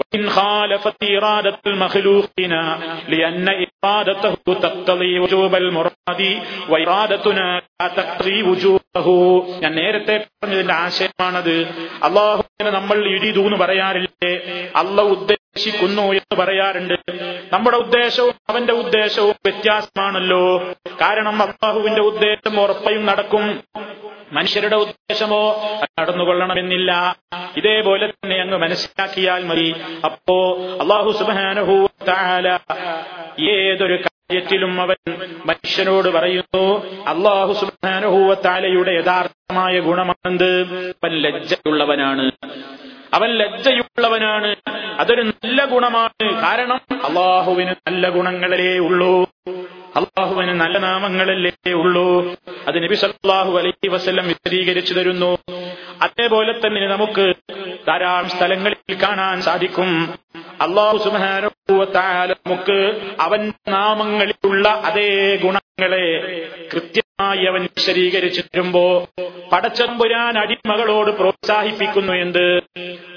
[0.00, 2.54] وإن خالفت إرادة المخلوقين
[3.08, 6.20] لأن إرادته تقتضي وجوب المراد
[6.68, 9.06] وإرادتنا لا تقتضي وجوبه
[9.62, 11.54] ഞാൻ നേരത്തെ പറഞ്ഞതിന്റെ ആശയമാണത്
[12.06, 14.32] അള്ളാഹുവിനെ നമ്മൾ ഇടിതു എന്ന് പറയാറില്ലേ
[14.76, 14.96] അല്ല
[15.57, 16.93] ഉദ്ദേശിക്കുന്നു എന്ന് പറയാറുണ്ട്.
[17.53, 20.57] നമ്മുടെ ഉദ്ദേശവും അവന്റെ ഉദ്ദേശവും വ്യത്യാസമാണല്ലോ.
[21.01, 23.63] കാരണം അള്ളാഹുവിന്റെ ഉദ്ദേശം ഉറപ്പയും നടക്കും.
[24.31, 25.61] മനുഷ്യരുടെ ഉദ്ദേശമോ
[25.99, 27.15] നടന്നുകൊള്ളണമെന്നില്ല.
[27.57, 29.75] ഇതേപോലെ തന്നെ അങ്ങ് മനസ്സിലാക്കിയാൽ മതി.
[30.05, 31.89] അപ്പോ അള്ളാഹു സുബാനഹു
[33.41, 34.95] ഏതൊരു കാര്യത്തിലും അവൻ
[35.45, 40.61] മനുഷ്യനോട് പറയുന്നു അള്ളാഹു സുബാനഹൂവത്താലയുടെ യഥാർത്ഥമായ ഗുണമാണെന്ത്?
[40.89, 42.31] അവൻ ലജ്ജയുള്ളവനാണ്.
[43.13, 44.55] അവൻ ലജ്ജയുള്ളവനാണ്.
[44.99, 46.41] അതൊരു നല്ല ഗുണമാണ്.
[46.41, 49.36] കാരണം അള്ളാഹുവിന് നല്ല ഗുണങ്ങളിലേ ഉള്ളൂ.
[49.95, 52.35] അള്ളാഹുവിന് നല്ല നാമങ്ങളല്ലേ ഉള്ളൂ.
[52.67, 55.37] അത് നബി സല്ലാഹു അലൈഹി വസ്ല്ലം വിശദീകരിച്ചു തരുന്നു.
[56.01, 57.33] അതേപോലെ തന്നെ നമുക്ക്
[57.87, 60.13] ധാരാളം സ്ഥലങ്ങളിൽ കാണാൻ സാധിക്കും.
[60.61, 66.19] അള്ളാഹു സുബാനുഭവത്താല നമുക്ക് അവൻ നാമങ്ങളിലുള്ള അതേ ഗുണങ്ങളെ
[66.73, 69.07] കൃത്യമായി അവൻ വിശദീകരിച്ചു തരുമ്പോ
[69.51, 72.59] പടച്ചമ്പുരാൻ അടിമകളോട് പ്രോത്സാഹിപ്പിക്കുന്നു എന്ത്?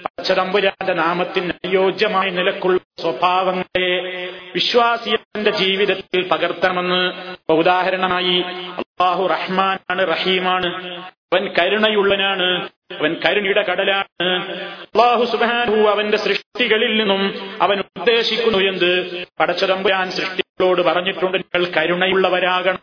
[0.05, 4.03] പടച്ചതമ്പുരാന്റെ നാമത്തിന് അനുയോജ്യമായ നിലക്കുള്ള സ്വഭാവങ്ങളെ
[4.55, 7.13] വിശ്വാസിയന്റെ ജീവിതത്തിൽ പകർത്തണമെന്ന്
[7.53, 8.43] ഉദാഹരണമായി
[8.79, 10.97] അള്ളാഹു റഹ്മാനാണ് റഹീമാണ്.
[11.33, 12.69] അവൻ കരുണയുള്ളനാണ്
[13.01, 14.53] അവൻ കരുണയുടെ കടലാണ്.
[14.83, 19.25] അള്ളാഹു സുബാനു അവന്റെ സൃഷ്ടികളിൽ നിന്നും അവൻ ഉദ്ദേശിക്കുന്നു എന്ത്?
[19.41, 20.11] പടച്ചതമ്പുരാൻ
[20.61, 22.79] സൃഷ്ടികളോട് പറഞ്ഞിട്ടുണ്ട് നിങ്ങൾ കരുണയുള്ളവരാകണം.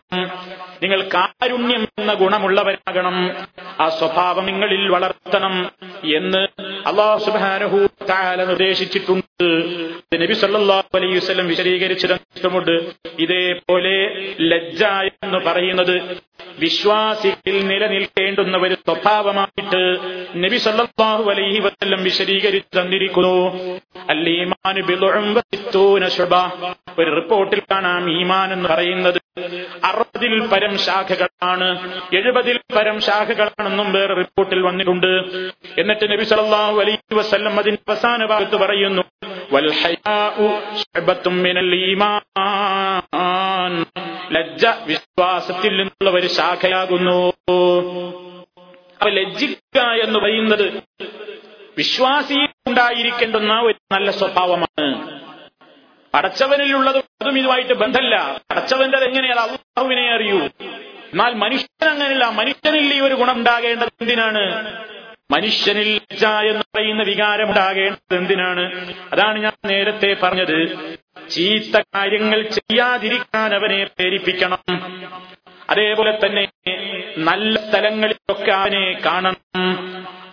[0.83, 3.29] നിങ്ങൾ കാരുണ്യം എന്ന ഗുണമുള്ളവരാകണം.
[3.79, 5.71] ആ സ്വഭാവം നിങ്ങളിൽ വളർത്തണം
[6.15, 6.47] എന്ന്
[6.87, 7.77] അള്ളാഹു സുബാനഹു
[8.09, 9.47] താല നിർദ്ദേശിച്ചിട്ടുണ്ട്.
[10.15, 12.07] നബി സല്ലാഹു അലൈഹി വസ്ലം വിശദീകരിച്ചു
[13.19, 13.95] ഇതേപോലെ
[14.41, 14.83] ലജ്ജ
[15.23, 16.17] എന്ന് പറയുന്നത്
[16.59, 19.83] വിശ്വാസികളിൽ നിലനിൽക്കേണ്ടുന്ന ഒരു സ്വഭാവമായിട്ട്
[20.43, 23.37] നബി സല്ലാഹു അലൈഹി വസല്ലം വിശദീകരിച്ചു തന്നിരിക്കുന്നു.
[26.97, 29.21] ഒരു റിപ്പോർട്ടിൽ കാണാം ഈമാൻ എന്ന് പറയുന്നത്.
[29.83, 31.93] അറുപതിൽ പരം ശാഖകളാണ്.
[32.15, 35.21] എഴുപതിൽ പരം ശാഖകളാണെന്നും വേറെ റിപ്പോർട്ടിൽ വന്നിട്ടുണ്ട്.
[35.81, 39.01] എന്നിട്ട് നബി സല്ലല്ലാഹു അലൈഹി വസല്ലം അതിന്റെ അവസാന ഭാഗത്ത് പറയുന്നു
[39.51, 39.73] വൽ
[41.27, 43.85] മിനൽ ഈമാൻ.
[44.31, 47.33] ലജ്ജ വിശ്വാസത്തിൽ നിന്നുള്ള ഒരു ശാഖയാകുന്നു.
[49.07, 50.83] ലജ്ജിക്ക എന്ന് പറയുന്നത്
[51.77, 55.26] വിശ്വാസി ഉണ്ടായിരിക്കേണ്ടുന്ന ഒരു നല്ല സ്വഭാവമാണ്.
[56.13, 60.39] പടച്ചവനിലുള്ളത് അതും ഇതുമായിട്ട് ബന്ധമല്ല പടച്ചവന്റെ എങ്ങനെയാണ് അള്ളാഹുവിനെ അറിയൂ.
[61.11, 64.73] എന്നാൽ മനുഷ്യൻ അങ്ങനെയല്ല മനുഷ്യനിൽ ഈ ഒരു ഗുണം ഉണ്ടാകേണ്ടത് എന്തിനാണ്?
[65.31, 68.95] മനുഷ്യനിൽ എന്ന് പറയുന്ന വികാരം ഉണ്ടാകേണ്ടത് എന്തിനാണ്?
[69.11, 70.59] അതാണ് ഞാൻ നേരത്തെ പറഞ്ഞത്.
[71.29, 74.59] ചീത്ത കാര്യങ്ങൾ ചെയ്യാതിരിക്കാൻ അവനെ പ്രേരിപ്പിക്കണം.
[75.69, 76.47] അതേപോലെ തന്നെ
[77.17, 79.37] നല്ല സ്ഥലങ്ങളിലൊക്കെ അവനെ കാണണം.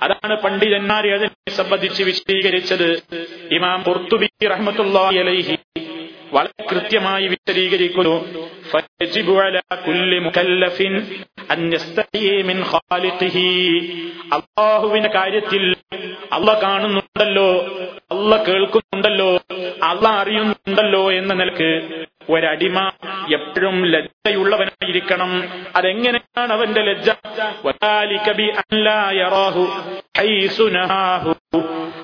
[0.02, 3.02] അതാണ് പണ്ഡിതന്മാരെ അതിനെ സംബന്ധിച്ച് വിശദീകരിച്ചത്.
[3.50, 5.58] ഇമാം പുർത്തുബി റഹ്മത്തുള്ളി അലൈഹി
[6.32, 8.44] വളരെ കൃത്യമായി വിശദീകരിക്കുന്നു.
[14.32, 15.76] അള്ളാഹുവിന്റെ കാര്യത്തിൽ
[16.32, 17.52] അള്ള കാണുന്നുണ്ടല്ലോ
[18.12, 19.36] അള്ള കേൾക്കുന്നുണ്ടല്ലോ
[19.82, 22.90] അള്ള അറിയുന്നുണ്ടല്ലോ എന്ന നിലയ്ക്ക് ഒരടിമ
[23.32, 25.42] എപ്പോഴും ലജ്ജയുള്ളവനായിരിക്കണം.
[25.76, 27.10] അതെങ്ങനെയാണ് അവന്റെ ലജ്ജ?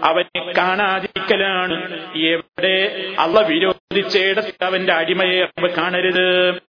[0.05, 2.01] അവനെ കാണാതിരിക്കലാണ്.
[2.19, 6.61] എവിടെ അള്ള വിരോധിച്ചയിടത്ത് അവന്റെ അടിമയെ കാണരുത്.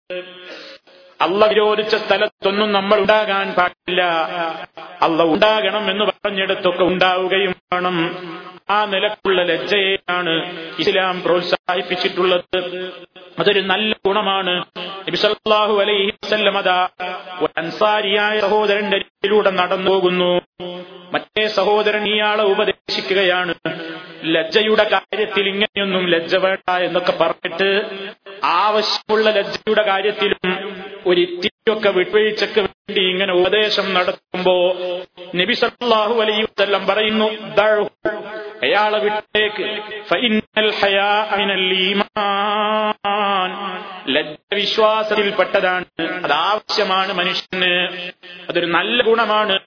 [1.21, 4.01] അള്ള വിരോധിച്ച സ്ഥലത്തൊന്നും നമ്മൾ ഉണ്ടാകാൻ പാടില്ല.
[5.01, 8.15] അള്ള ഉണ്ടാകണം എന്ന് പറഞ്ഞെടുത്തൊക്കെ ഉണ്ടാവുകയും വേണം.
[8.69, 12.57] ആ നിലക്കുള്ള ലജ്ജയെയാണ് ഇസ്ലാം പ്രോത്സാഹിപ്പിച്ചിട്ടുള്ളത്.
[13.39, 14.65] അതൊരു നല്ല ഗുണമാണ്.
[15.81, 16.11] അലൈഹി
[17.57, 18.97] അൻസാരിയായ സഹോദരന്റെ
[19.55, 20.41] നടന്നു പോകുന്നു
[21.11, 23.53] മറ്റേ സഹോദരൻ ഇയാളെ ഉപദേശിക്കുകയാണ്.
[24.23, 27.69] ലജ്ജയുടെ കാര്യത്തിൽ ഇങ്ങനെയൊന്നും ലജ്ജ വേണ്ട എന്നൊക്കെ പറഞ്ഞിട്ട്
[28.43, 30.49] ആവശ്യമുള്ള ലജ്ജയുടെ കാര്യത്തിലും
[31.05, 34.55] ഒരു ഇത്തിരിയൊക്കെ വിട്ടുവീഴ്ചക്ക് വേണ്ടി ഇങ്ങനെ ഉപദേശം നടത്തുമ്പോ
[35.35, 37.27] നബി സല്ലല്ലാഹു അലൈഹി വസല്ലം പറയുന്നു.
[38.63, 39.67] അയാളെ വിട്ടേക്ക്
[44.07, 45.85] ഫഇന്നൽ പെട്ടതാണ് മിനൽ ലജ്ജ വിശ്വാസത്തിൽപ്പെട്ടതാണ്
[46.23, 48.01] അത് ആവശ്യമാണ് മനുഷ്യന്.
[48.49, 49.59] അതൊരു നല്ല ഗുണമാണ്.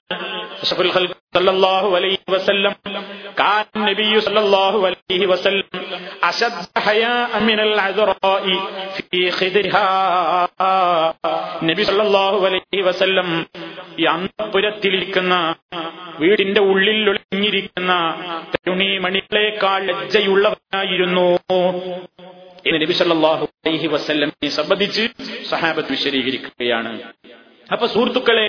[13.99, 15.55] ഈ അന്തപുരത്തിലിരിക്കുന്ന
[16.19, 18.15] വീടിന്റെ ഉള്ളിൽ ഒളിഞ്ഞിരിക്കുന്ന
[18.55, 21.39] തരുണി മണികളെക്കാൾ ലജ്ജയുള്ളവനായിരുന്നു.
[22.65, 25.03] എന്ന് നബി സല്ലല്ലാഹു അലൈഹി വസല്ലമിനെ സംബന്ധിച്ച്
[25.51, 26.91] സഹാബത്ത് വിശദീകരിക്കുകയാണ്.
[27.73, 28.45] അപ്പൊ സുഹൃത്തുക്കളെ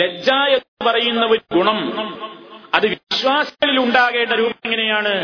[0.00, 1.78] ലജ്ജ എന്ന് പറയുന്ന ഒരു ഗുണം
[2.76, 5.14] അത് വിശ്വാസികളിൽ ഉണ്ടാകേണ്ട രൂപം എങ്ങനെയാണ്?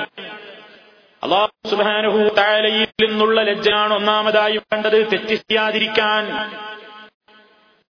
[1.22, 6.24] അള്ളാഹു സുബാനുഹു താലയിൽ നിന്നുള്ള ലജ്ജയാണ് ഒന്നാമതായി വേണ്ടത് തെറ്റ് ചെയ്യാതിരിക്കാൻ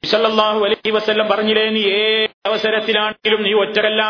[0.02, 4.02] സല്ലല്ലാഹു അലൈഹി വസല്ലം പറഞ്ഞില്ലേ നീ ഏത് അവസരത്തിലാണെങ്കിലും നീ ഒറ്റകല്ല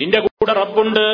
[0.00, 1.04] നിന്റെ കൂടെ റബ്ബുണ്ട്.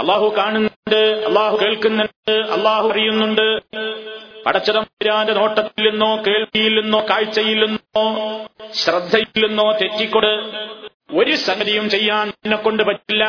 [0.00, 3.60] അള്ളാഹു കാണുന്നുണ്ട് അള്ളാഹു കേൾക്കുന്നുണ്ട് അള്ളാഹു അറിയുന്നുണ്ട്.
[4.44, 8.04] പടച്ചതമ്പുരാന്റെ നോട്ടത്തിൽ നിന്നോ കേൾവിയിൽ നിന്നോ കാഴ്ചയിൽ നിന്നോ
[8.74, 10.32] ശ്രദ്ധയിൽ നിന്നോ തെറ്റിക്കൊട്
[11.16, 13.24] ഒരു സംഗതിയും ചെയ്യാൻ എന്നെ കൊണ്ട് പറ്റില്ല.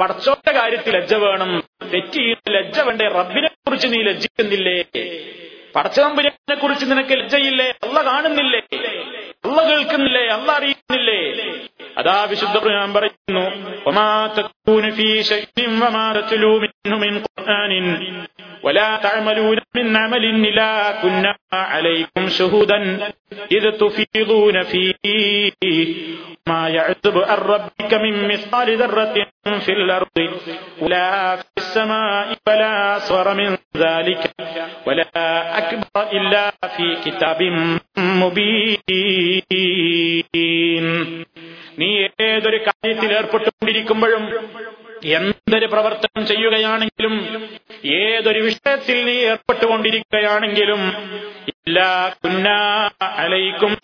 [0.00, 1.64] പടച്ചോന്റെ കാര്യത്തിൽ ലജ്ജ വേണം.
[1.94, 3.08] തെറ്റി ലജ്ജ വേണ്ടേ?
[3.08, 4.84] റബ്ബിനെ കുറിച്ച് നീ ലജ്ജിക്കുന്നില്ലേ?
[5.76, 7.66] പടച്ചതമ്പുരാനെ കുറിച്ച് നിനക്ക് ലജ്ജയില്ലേ?
[7.82, 8.60] അല്ല കാണുന്നില്ലേ?
[9.44, 10.26] അല്ല കേൾക്കുന്നില്ലേ?
[10.26, 11.20] അല്ല അറിയുന്നില്ലേ?
[11.97, 13.45] അതാ വിശുദ്ധ ഞാൻ പറയുന്നു
[13.87, 17.71] وما تكون في شيء وما تتلو منه من قرآن
[18.65, 22.79] ولا تعملون من عمل إلا كنا عليكم شهودا
[23.51, 25.51] إذ تفيضون فيه
[26.47, 29.15] ما يعزب عن ربك من مثقال ذرة
[29.65, 30.17] في الأرض
[30.81, 34.31] ولا في السماء ولا أصغر من ذلك
[34.87, 35.07] ولا
[35.57, 36.43] أكبر إلا
[36.75, 37.39] في كتاب
[37.97, 38.79] مبين
[41.78, 41.88] നീ
[42.20, 44.24] ഏതൊരു കാര്യത്തിൽ ഏർപ്പെട്ടുകൊണ്ടിരിക്കുമ്പോഴും
[45.10, 47.14] എന്തൊരു പ്രവർത്തനം ചെയ്യുകയാണെങ്കിലും
[47.94, 50.80] ഏതൊരു വിഷയത്തിൽ നീ ഏർപ്പെട്ടുകൊണ്ടിരിക്കുകയാണെങ്കിലും
[53.02, 53.76] അലൈക്കും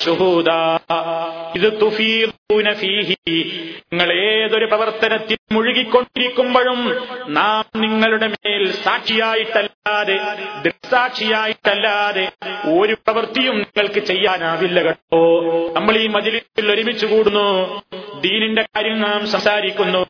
[2.74, 3.74] ഫീഹി.
[3.92, 10.18] നിങ്ങൾ ഏതൊരു പ്രവർത്തനത്തിൽ മുഴുകിക്കൊണ്ടിരിക്കുമ്പോഴും നാം നിങ്ങളുടെ മേൽ സാക്ഷിയായിട്ടല്ലാതെ
[10.62, 12.32] ദൃക്സാക്ഷിയായിട്ടല്ലാതെ
[12.78, 15.40] ഒരു പ്രവൃത്തിയും നിങ്ങൾക്ക് ചെയ്യാനാവില്ല കേട്ടോ.
[15.72, 17.82] നമ്മൾ ഈ മജിലിൽ ഒരുമിച്ച് കൂടുന്നു.
[18.20, 20.06] ദീനിന്റെ കാര്യം നാം സംസാരിക്കുന്നു.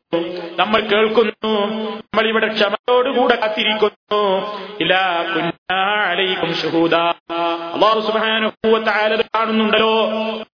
[0.59, 1.57] നമ്മൾ കേൾക്കുന്നു.
[1.97, 3.95] നമ്മൾ ഇവിടെ ക്ഷമയോടുകൂടെ കാത്തിരിക്കുന്നു.
[4.81, 6.95] ഇല്ല കുഞ്ഞാലയിക്കും ഷഹൂദ
[7.73, 9.95] അള്ളാഹു സുബാനുഭൂവത്തായാലത് കാണുന്നുണ്ടല്ലോ.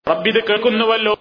[0.10, 1.13] റബ്ബിത് കേൾക്കുന്നുവല്ലോ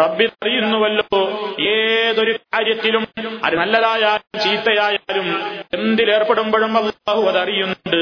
[0.00, 1.20] റബ്ബിത് അറിയുന്നുവല്ലോ.
[1.66, 3.06] ഏതൊരു കാര്യത്തിലും
[3.44, 5.26] അത് നല്ലതായാലും ചീത്തയായാലും
[5.74, 7.96] എന്തിലേർപ്പെടുമ്പോഴും അള്ളാഹു അത് അറിയുന്നുണ്ട്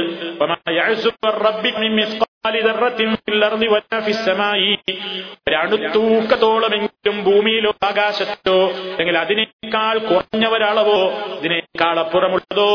[5.48, 10.98] ഒരണുത്തൂക്കത്തോളമെങ്കിലും ഭൂമിയിലോ ആകാശത്തോ അല്ലെങ്കിൽ അതിനേക്കാൾ കുറഞ്ഞ ഒരളവോ
[11.38, 12.68] ഇതിനേക്കാൾ അപ്പുറമുള്ളതോ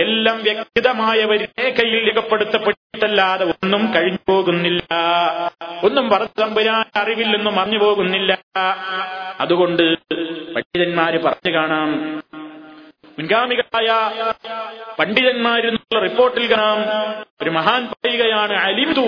[0.00, 4.82] എല്ലാം വ്യക്തിതമായ ഒരു രേഖയിൽ രേഖപ്പെടുത്തപ്പെട്ടിട്ടല്ലാതെ ഒന്നും കഴിഞ്ഞു പോകുന്നില്ല
[5.84, 6.08] ഒന്നും
[6.96, 8.38] പറത്തമ്പുരാൻ നിന്നും മറിഞ്ഞു പോകുന്നില്ല.
[9.40, 9.98] അതുകൊണ്ട്
[10.54, 12.22] പണ്ഡിതന്മാര് പറഞ്ഞു കാണാം.
[13.18, 14.10] മുൻഗാമികളായ
[14.98, 16.78] പണ്ഡിതന്മാരെന്നുള്ള റിപ്പോർട്ടിൽ കാണാം.
[17.42, 19.06] ഒരു മഹാൻ പറയുകയാണ് അലിംതു.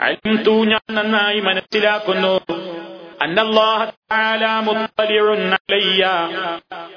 [0.00, 2.40] അലിംതു ഞാൻ നന്നായി മനസ്സിലാക്കുന്നു.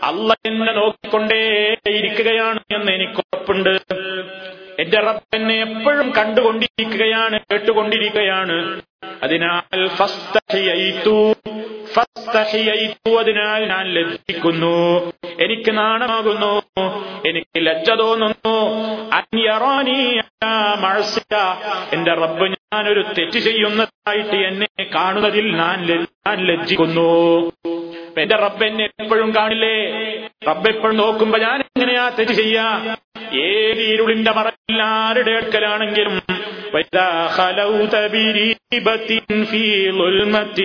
[0.04, 3.70] അല്ല എന്നെ നോക്കിക്കൊണ്ടേയിരിക്കുകയാണ് എന്ന് എനിക്ക് ഉറപ്പുണ്ട്.
[4.80, 8.82] എന്റെ റബ്ബ് എന്നെ എപ്പോഴും കണ്ടുകൊണ്ടിരിക്കുകയാണ് കേട്ടുകൊണ്ടിരിക്കുകയാണ്.
[9.24, 9.88] അതിനാൽ
[13.18, 15.14] അതിനാൽ ഞാൻ ലജ്ജിക്കുന്നു.
[15.40, 16.62] എനിക്ക് നാണമാകുന്നു
[17.28, 18.72] എനിക്ക് ലജ്ജ തോന്നുന്നു.
[21.94, 25.79] എന്റെ റബ്ബ് ഞാനൊരു തെറ്റ് ചെയ്യുന്നതായിട്ട് എന്നെ കാണുന്നതിൽ ഞാൻ
[26.27, 27.09] ഞാൻ ലജ്ജിക്കുന്നു
[28.23, 29.75] എന്റെ റബ്ബ് എന്നെ എപ്പോഴും കാണില്ലേ
[30.49, 32.67] റബ്ബ് എപ്പോഴും നോക്കുമ്പോ ഞാൻ എങ്ങനെയാ തെറ്റ് ചെയ്യാ
[33.45, 36.17] ഏത് ഇരുളിന്റെ മറയിൽ ആരുടെ അടുക്കലാണെങ്കിലും
[36.75, 39.11] وإذا خلوت بريبة
[39.45, 40.59] في ظلمة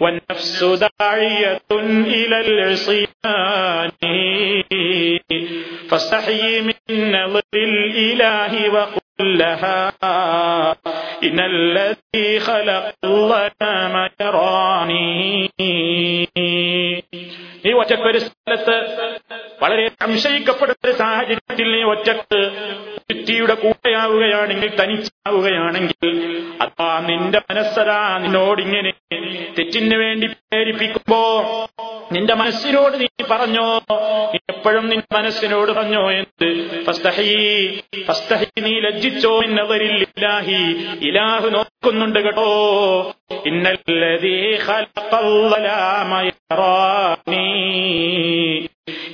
[0.00, 1.60] والنفس داعية
[2.16, 3.90] إلى العصيان
[5.88, 6.76] فاستحي من
[7.12, 9.91] نظر الإله وقل لها
[11.22, 15.08] إن الذي خلق الظلام يراني
[17.64, 18.74] നീ ഒറ്റക്കൊരു സ്ഥലത്ത്
[19.62, 22.40] വളരെ സംശയിക്കപ്പെടുന്ന ഒരു സാഹചര്യത്തിൽ നീ ഒറ്റക്ക്
[23.08, 26.10] ചുറ്റിയുടെ കൂടെയാവുകയാണെങ്കിൽ തനിച്ചാവുകയാണെങ്കിൽ
[26.62, 28.92] അതാ നിന്റെ മനസ്സതാ നിന്നോടിങ്ങനെ
[29.56, 31.20] തെറ്റിന് വേണ്ടി പ്രേരിപ്പിക്കുമ്പോ
[32.14, 33.66] നിന്റെ മനസ്സിനോട് നീ പറഞ്ഞോ
[34.32, 36.48] നീ എപ്പോഴും നിന്റെ മനസ്സിനോട് പറഞ്ഞോ എന്ത്
[36.88, 37.30] ഫസ്തഹി
[38.08, 40.60] ഫസ്തഹി നീ ലജ്ജിച്ചോ എന്നവരില്ലാഹി
[41.11, 42.47] ഇലാഹു നോക്കുന്നുണ്ട് കേട്ടോ.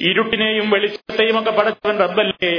[0.02, 2.50] ഇരുട്ടിനെയും വെളിച്ചത്തെയും ഒക്കെ പടച്ചവൻ റബ്ബല്ലേ?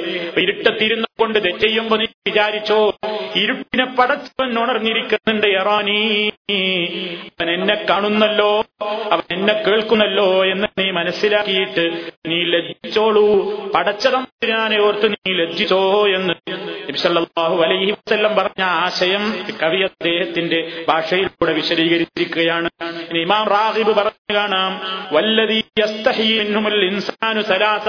[0.43, 2.95] ഇരുട്ടത്തിരുന്ന കൊണ്ട് തെറ്റെയ്യുമ്പോ നീ വിചാരിച്ചോ?
[3.37, 8.65] ഇരുട്ടിനെ പടച്ചവൻ ഉണർന്നിരിക്കുന്നുണ്ട് എറാനീ അവൻ എന്നെ കാണുന്നല്ലോ
[9.13, 13.43] അവൻ എന്നെ കേൾക്കുന്നല്ലോ എന്ന് നീ മനസ്സിലാക്കിയിട്ട് നീ ലജ്ജിച്ചോളൂ.
[14.43, 16.35] പടച്ചതമ്പുരാനെ ഓർത്ത് നീ ലജ്ജിച്ചോ എന്ന്
[16.89, 19.25] നബിസല്ലാഹു അലൈഹി വസ്ല്ലം പറഞ്ഞ ആശയം
[19.63, 22.71] കവി അദ്ദേഹത്തിന്റെ ഭാഷയിലൂടെ വിശദീകരിച്ചിരിക്കുകയാണ്.
[23.17, 24.73] ഇമാം റാഹിബ് പറഞ്ഞു കാണാം
[25.13, 25.61] വല്ലതീ
[26.87, 27.89] ഇൻസാനു സലാസ.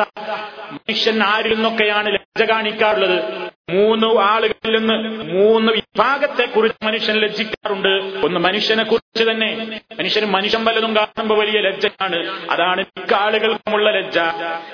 [0.72, 3.49] മനുഷ്യൻ ആരിൽ നിന്നൊക്കെയാണ് ലജ്ജ കാണിക്കാറുള്ളത്?
[3.70, 7.88] മൂന്ന് ആളുകളിൽ നിന്ന് മൂന്ന് വിഭാഗത്തെ കുറിച്ച് മനുഷ്യൻ ലജ്ജിക്കാറുണ്ട്.
[8.26, 9.82] ഒന്ന് മനുഷ്യനെ കുറിച്ച് തന്നെ.
[10.00, 12.52] മനുഷ്യന് മനുഷ്യൻ വല്ലതും കാണുമ്പോൾ വലിയ ലജ്ജയാണ്.
[12.52, 14.18] അതാണ് മിക്ക ആളുകൾക്കുമുള്ള ലജ്ജ.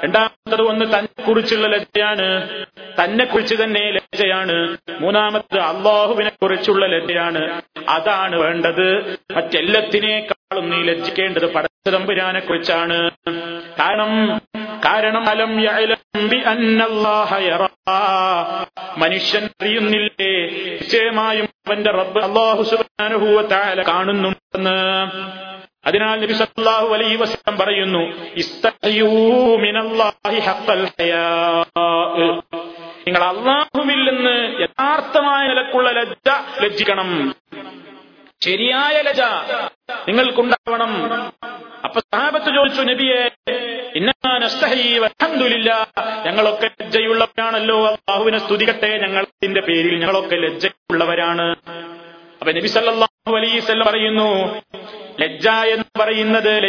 [0.04, 2.66] രണ്ടാമത്തത് ഒന്ന് തന്നെ കുറിച്ചുള്ള ലജ്ജയാണ്.
[3.04, 4.78] തന്നെ കുറിച്ച് തന്നെ ലജ്ജയാണ്.
[5.00, 7.62] മൂന്നാമത്തത് അള്ളാഹുവിനെ കുറിച്ചുള്ള ലജ്ജയാണ്.
[7.90, 9.18] അതാണ് വേണ്ടത്.
[9.32, 12.98] മറ്റെല്ലാത്തിനേക്കാളും നീ ലജ്ജിക്കേണ്ടത് പടച്ചതമ്പുരാനെ കുറിച്ചാണ്
[13.80, 14.12] കാരണം
[14.86, 15.52] കാരണം അലം
[19.02, 20.34] മനുഷ്യൻ അറിയുന്നില്ലേ?
[20.80, 22.64] നിശ്ചയമായും അവന്റെ റബ്ബ് അള്ളാഹു
[23.54, 24.78] തആല കാണുന്നുണ്ടെന്ന്.
[25.88, 28.04] അതിനാൽ നബി സല്ലല്ലാഹു അലൈഹി വസല്ലം പറയുന്നു
[29.66, 31.28] മിനല്ലാഹി ഹഖൽ ഹയാ
[33.08, 36.30] നിങ്ങൾ അള്ളാഹുവിൽ നിന്ന് യഥാർത്ഥമായ നിലക്കുള്ള ലജ്ജ
[36.64, 37.10] ലജ്ജിക്കണം.
[38.44, 39.22] ശരിയായ ലജ
[40.08, 40.92] നിങ്ങൾക്കുണ്ടാവണം.
[41.84, 43.22] അപ്പൊ സഹാബത്ത് ചോദിച്ചു നബിയെ
[46.26, 47.88] ഞങ്ങളൊക്കെ ലജ്ജയുള്ളവരാണല്ലോ.
[47.88, 51.56] അള്ളാഹുവിനെ സ്തുതികട്ടെ ഞങ്ങളതിന്റെ പേരിൽ ഞങ്ങളൊക്കെ ലജ്ജയുള്ളവരാണ്.
[52.40, 54.62] അപ്പൊ നബി വസല്ലം പറയുന്നു
[55.20, 56.64] ലജ്ജ എന്ന് പറയുന്നത്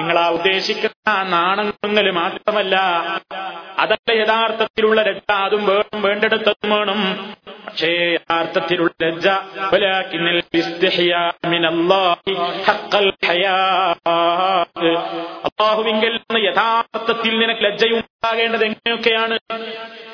[0.00, 2.76] നിങ്ങൾ ആ ഉദ്ദേശിക്കുന്ന നാണങ്ങൾ മാത്രമല്ല
[3.78, 7.00] അതല്ല യഥാർത്ഥത്തിലുള്ള ലജ്ജ അതും വേണം വേണ്ടെടുത്തതും വേണം.
[7.66, 9.28] പക്ഷേ യഥാർത്ഥത്തിലുള്ള ലജ്ജ
[15.44, 19.38] അള്ളാഹുവിങ്കൽ നിന്ന് യഥാർത്ഥത്തിൽ നിനക്ക് ലജ്ജയുണ്ടാകേണ്ടത് എങ്ങനെയൊക്കെയാണ്?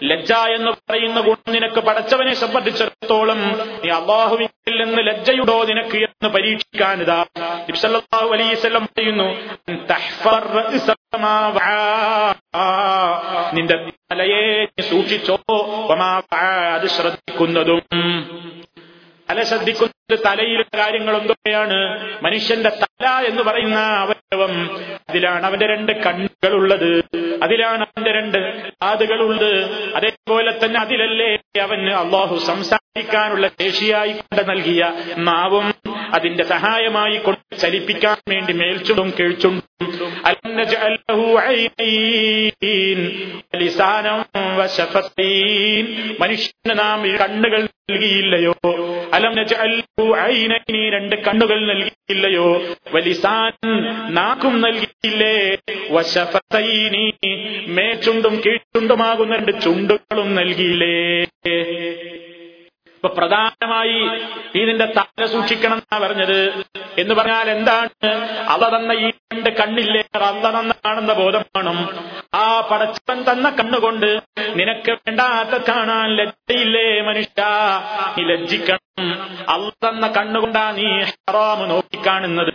[0.02, 3.38] ലജ്ജ എന്ന് പറയുന്ന ഗുണം നിനക്ക് പടച്ചവനെ സംബന്ധിച്ചിടത്തോളം
[3.84, 4.48] നീ അള്ളാഹുവിൽ
[4.86, 9.28] നിന്ന് ലജ്ജയുടോ നിനക്ക് എന്ന് പരീക്ഷിക്കാൻ ഇതാ നബിസല്ലല്ലാഹു അലൈഹി വസല്ലം പറയുന്നു.
[13.54, 13.76] നിന്റെ
[14.12, 14.42] തലയെ
[14.90, 15.36] സൂക്ഷിച്ചോ.
[16.76, 17.80] അത് ശ്രദ്ധിക്കുന്നതും
[19.30, 19.94] തല ശ്രദ്ധിക്കുന്നത്
[20.26, 21.76] തലയിലെ കാര്യങ്ങൾ എന്തൊക്കെയാണ്
[22.24, 24.52] മനുഷ്യന്റെ തല എന്ന് പറയുന്ന അവയവം
[25.08, 26.90] അതിലാണ് അവന്റെ രണ്ട് കണ്ണുകളുള്ളത്.
[27.42, 28.38] അതിലാണ് അവന്റെ രണ്ട്
[28.82, 29.50] കാതുകളുള്ളത്.
[29.94, 31.30] അതേപോലെ തന്നെ അതിലല്ലേ
[31.62, 34.82] അവന് അള്ളാഹു സംസാരിക്കാനുള്ള ശേഷിയായി കൊണ്ട് നൽകിയ
[35.28, 35.66] നാവും
[36.14, 41.20] അതിന്റെ സഹായമായി കൊണ്ട് ചലിപ്പിക്കാൻ വേണ്ടി മേൽച്ചുണ്ടും കീഴ്ച്ചുണ്ടും അലം نجعل له
[41.56, 43.00] ഐനൈൻ
[43.56, 44.20] ലിസാനം
[44.58, 45.84] വശഫത്തൈൻ
[46.20, 48.54] മനുഷ്യന് നാം കണ്ണുകൾ നൽകിയില്ലയോ?
[49.12, 52.48] അലം നജ്അൽ ലഹു ഐനൈനി രണ്ട് കണ്ണുകൾ നൽകിയില്ലയോ?
[52.94, 53.52] വലിസാൻ
[54.18, 55.36] നാക്കും നൽകിയില്ലേ?
[55.90, 57.04] വശഫത്തൈനി
[57.68, 60.96] മേച്ചുണ്ടും കീഴ്ചുണ്ടുമാകുന്ന രണ്ട് ചുണ്ടുകളും നൽകിയില്ലേ?
[62.96, 63.98] ഇപ്പൊ പ്രധാനമായി
[64.54, 66.64] നീ നിന്റെ തല സൂക്ഷിക്കണം എന്നാ പറഞ്ഞത്.
[66.98, 67.88] എന്ന് പറഞ്ഞാൽ എന്താണ്?
[68.48, 70.02] അത തന്ന ഈ രണ്ട് കണ്ണില്ലേ?
[70.14, 71.44] അല്ല ബോധമാണ് ബോധം
[72.34, 74.20] ആ പടച്ചവൻ തന്ന കണ്ണുകൊണ്ട്
[74.56, 77.42] നിനക്ക് വേണ്ടാത്ത കാണാൻ ലജ്ജയില്ലേ മനുഷ്യ?
[78.18, 78.85] നീ ലജ്ജിക്കണം.
[79.52, 82.52] അല്ല തന്ന കണ്ണുകൊണ്ടാ നീ ഹറാം നോക്കിക്കാണുന്നത്.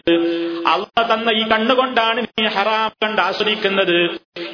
[0.72, 3.98] അള്ള തന്ന ഈ കണ്ണുകൊണ്ടാണ് നീ ഹറാം കണ്ട് ആസ്വദിക്കുന്നത്.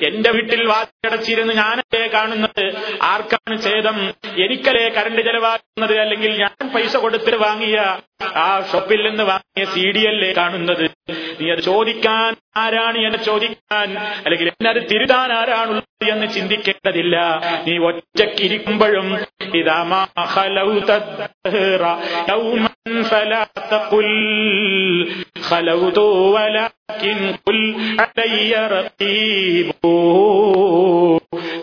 [0.08, 2.66] എന്റെ വീട്ടിൽ വാച്ചടച്ചിരുന്ന് ഞാനല്ലേ കാണുന്നത്?
[3.12, 3.98] ആർക്കാണ് ഛേദം?
[4.46, 5.96] എനിക്കല്ലേ കറണ്ട് ചെലവാക്കുന്നത്?
[6.00, 7.80] അല്ലെങ്കിൽ ഞാൻ പൈസ കൊടുത്തിട്ട് വാങ്ങിയ
[8.22, 10.92] ആ ഷോപ്പിൽ നിന്ന് വാങ്ങിയ സി ഡി അല്ലേ കാണുന്നത്?
[11.42, 12.98] നീ അത് ചോദിക്കാൻ ആരാണ്?
[12.98, 13.98] എന്നെ ചോദിക്കാൻ.
[13.98, 17.42] അല്ലെങ്കിൽ എന്നെ അത് തിരുതാൻ ആരാണുള്ളത് എന്ന് ചിന്തിക്കേണ്ടതില്ല.
[17.68, 19.18] നീ ഒറ്റക്കിരിക്കുമ്പോഴും
[19.56, 19.84] ഇതാ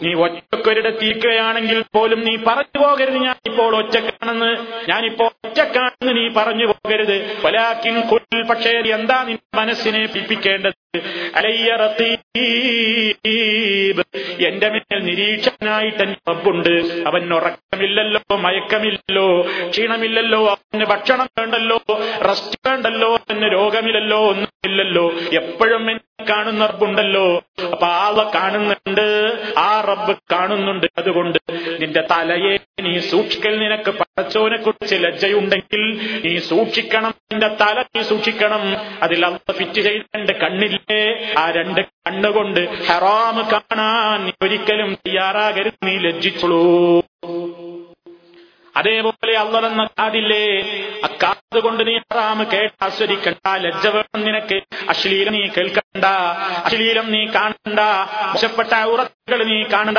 [0.04, 3.18] നീ ഒറ്റക്കൊരിടത്തിരിക്കുകയാണെങ്കിൽ പോലും നീ പറഞ്ഞു പോകരുത്.
[3.26, 4.50] ഞാൻ ഇപ്പോൾ ഒറ്റക്കാണെന്ന്
[4.90, 7.16] ഞാനിപ്പോ ഒറ്റക്കാണെന്ന് നീ പറഞ്ഞു പോകരുത്.
[7.44, 10.72] പലാക്കിൻ കുൽ പക്ഷേ എന്താ നിന്റെ മനസ്സിനെ പിപ്പിക്കേണ്ടത്?
[14.48, 16.74] എന്റെ മേൽ നിരീക്ഷനായിട്ട് എന്റെ റബ്ബുണ്ട്
[17.08, 19.26] അവൻ ഉറക്കമില്ലല്ലോ മയക്കമില്ലല്ലോ
[19.70, 21.80] ക്ഷീണമില്ലല്ലോ അവന് ഭക്ഷണം വേണ്ടല്ലോ
[22.28, 25.04] റെസ്റ്റ് വേണ്ടല്ലോ അവന് രോഗമില്ലല്ലോ ഒന്നുമില്ലല്ലോ.
[25.40, 27.26] എപ്പോഴും എന്നെ കാണുന്ന റബ്ബുണ്ടല്ലോ
[27.72, 29.06] അപ്പൊ ആളെ കാണുന്നുണ്ട്.
[29.58, 31.38] ആ റബ്ബ് കാണുന്നുണ്ട് അതുകൊണ്ട്
[31.80, 33.58] നിന്റെ തലയെ നീ സൂക്ഷിക്കൽ.
[33.58, 37.14] നിനക്ക് പടച്ചോനെ കുറിച്ച് ലജ്ജയുണ്ടെങ്കിൽ നീ സൂക്ഷിക്കണം.
[37.32, 38.60] നിന്റെ തല നീ സൂക്ഷിക്കണം.
[39.02, 41.34] അതിൽ അള്ള ഫിറ്റ് ചെയ്ത രണ്ട് കണ്ണില്ലേ?
[41.38, 45.86] ആ രണ്ട് കണ്ണുകൊണ്ട് ഹറാമ് കാണാൻ നീ ഒരിക്കലും തയ്യാറാകരുത്.
[45.86, 47.04] നീ ലജ്ജിച്ചുള്ളൂ
[48.76, 50.60] അതേപോലെ അള്ളനെന്ന കാതില്ലേ?
[51.04, 53.36] അക്കാത് കൊണ്ട് നീ ഹറാമ് കേട്ട് ആസ്വദിക്കണ്ട.
[53.56, 54.60] ലജ്ജ വേണം നിനക്ക്.
[54.88, 56.04] അശ്ലീലം നീ കേൾക്കണ്ട.
[56.64, 57.80] അശ്ലീലം നീ കാണണ്ട.
[58.26, 59.98] മോശപ്പെട്ട ഉറത്തുകൾ നീ കാണണ്ട.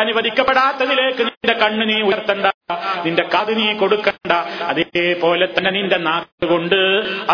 [0.00, 2.46] അനുവദിക്കപ്പെടാത്തതിലേക്ക് നിന്റെ കണ്ണ് നീ ഉയർത്തണ്ട.
[3.04, 4.32] നിന്റെ കാത് നീ കൊടുക്കണ്ട.
[4.60, 6.78] അതേപോലെ തന്നെ നിന്റെ നാക്ക് കൊണ്ട്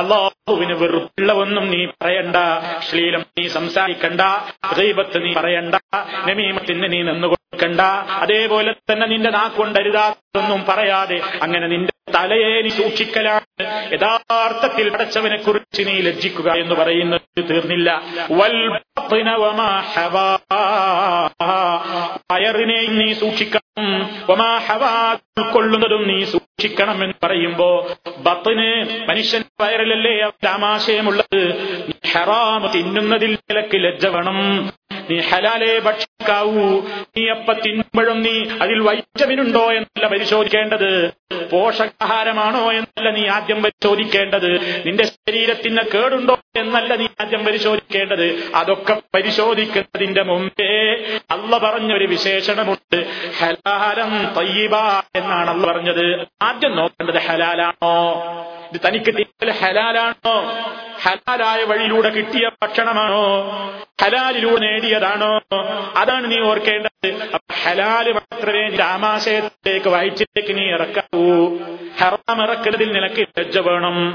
[0.00, 2.36] അള്ളാഹുവിന് വെറുപ്പുള്ള ഒന്നും നീ പറയണ്ട.
[2.80, 4.20] ശ്ലീലം നീ സംസാരിക്കണ്ട.
[4.76, 5.74] ദൈവത്ത് നീ പറയണ്ട.
[6.28, 7.80] നമീമത്തിന് നീ നിന്ന് കൊടുക്കണ്ട
[8.24, 13.90] അതേപോലെ തന്നെ നിന്റെ നാക്കൊണ്ടരുതാത്തൊന്നും പറയാതെ അങ്ങനെ നിന്റെ തലയെ നീ സൂക്ഷിക്കലാണ്.
[13.92, 18.02] യഥാർത്ഥത്തിൽ പടച്ചവനെ കുറിച്ച് നീ ലജ്ജിക്കുക എന്ന് പറയുന്നത് തീർന്നില്ല.
[22.32, 24.02] വയറിനെയും നീ സൂക്ഷിക്കണം.
[25.38, 27.88] ഉൾക്കൊള്ളുന്നതും നീ സൂക്ഷിക്കണം എന്ന് പറയുമ്പോ
[28.18, 31.54] ബത്തിന് മനുഷ്യൻ വയറിലല്ലേ അവന്റെ ആമാശയമുള്ളത്?
[32.12, 34.72] ഹറാം തിന്നുന്നതിൽ നിലയ്ക്ക് ലജ്ജ വേണം.
[35.10, 36.80] നീ ഹലാലെ ഭക്ഷിക്കാവൂ.
[37.16, 41.12] നീ അപ്പ തിന്നുമ്പോഴും നീ അതിൽ വൈറ്റമിൻ ഉണ്ടോ എന്നല്ല പരിശോധിക്കേണ്ടത്.
[41.52, 44.82] പോഷകാഹാരമാണോ എന്നല്ല നീ ആദ്യം പരിശോധിക്കേണ്ടത്.
[44.86, 48.50] നിന്റെ ശരീരത്തിന് കേടുണ്ടോ എന്നല്ല നീ ആദ്യം പരിശോധിക്കേണ്ടത്.
[48.54, 50.94] അതൊക്കെ പരിശോധിക്കുന്നതിന്റെ മുമ്പേ
[51.30, 53.06] അല്ല പറഞ്ഞൊരു വിശേഷണമുണ്ട്.
[53.38, 54.74] ഹലാലം തയ്യബ
[55.14, 56.26] എന്നാണ് അള്ള പറഞ്ഞത്.
[56.42, 58.14] ആദ്യം നോക്കേണ്ടത് ഹലാലാണോ?
[58.72, 60.34] ഇത് തനിക്ക് ഹലാലാണോ?
[61.02, 63.50] ഹലാലായ വഴിയിലൂടെ കിട്ടിയ ഭക്ഷണമാണോ?
[64.02, 65.40] ഹലാലിലൂടെ നേടിയതാണോ
[65.96, 67.30] അതാണ് നീ ഓർക്കേണ്ടത്.
[67.62, 71.56] ഹലാൽ മാത്രമേ നിന്റെ ആമാശയത്തിലേക്ക് നീ ഇറക്കാവൂ.
[71.98, 74.14] ഹറാം ഇറക്കുന്നതിൽ നിനക്ക് ലജ്ജ വേണം.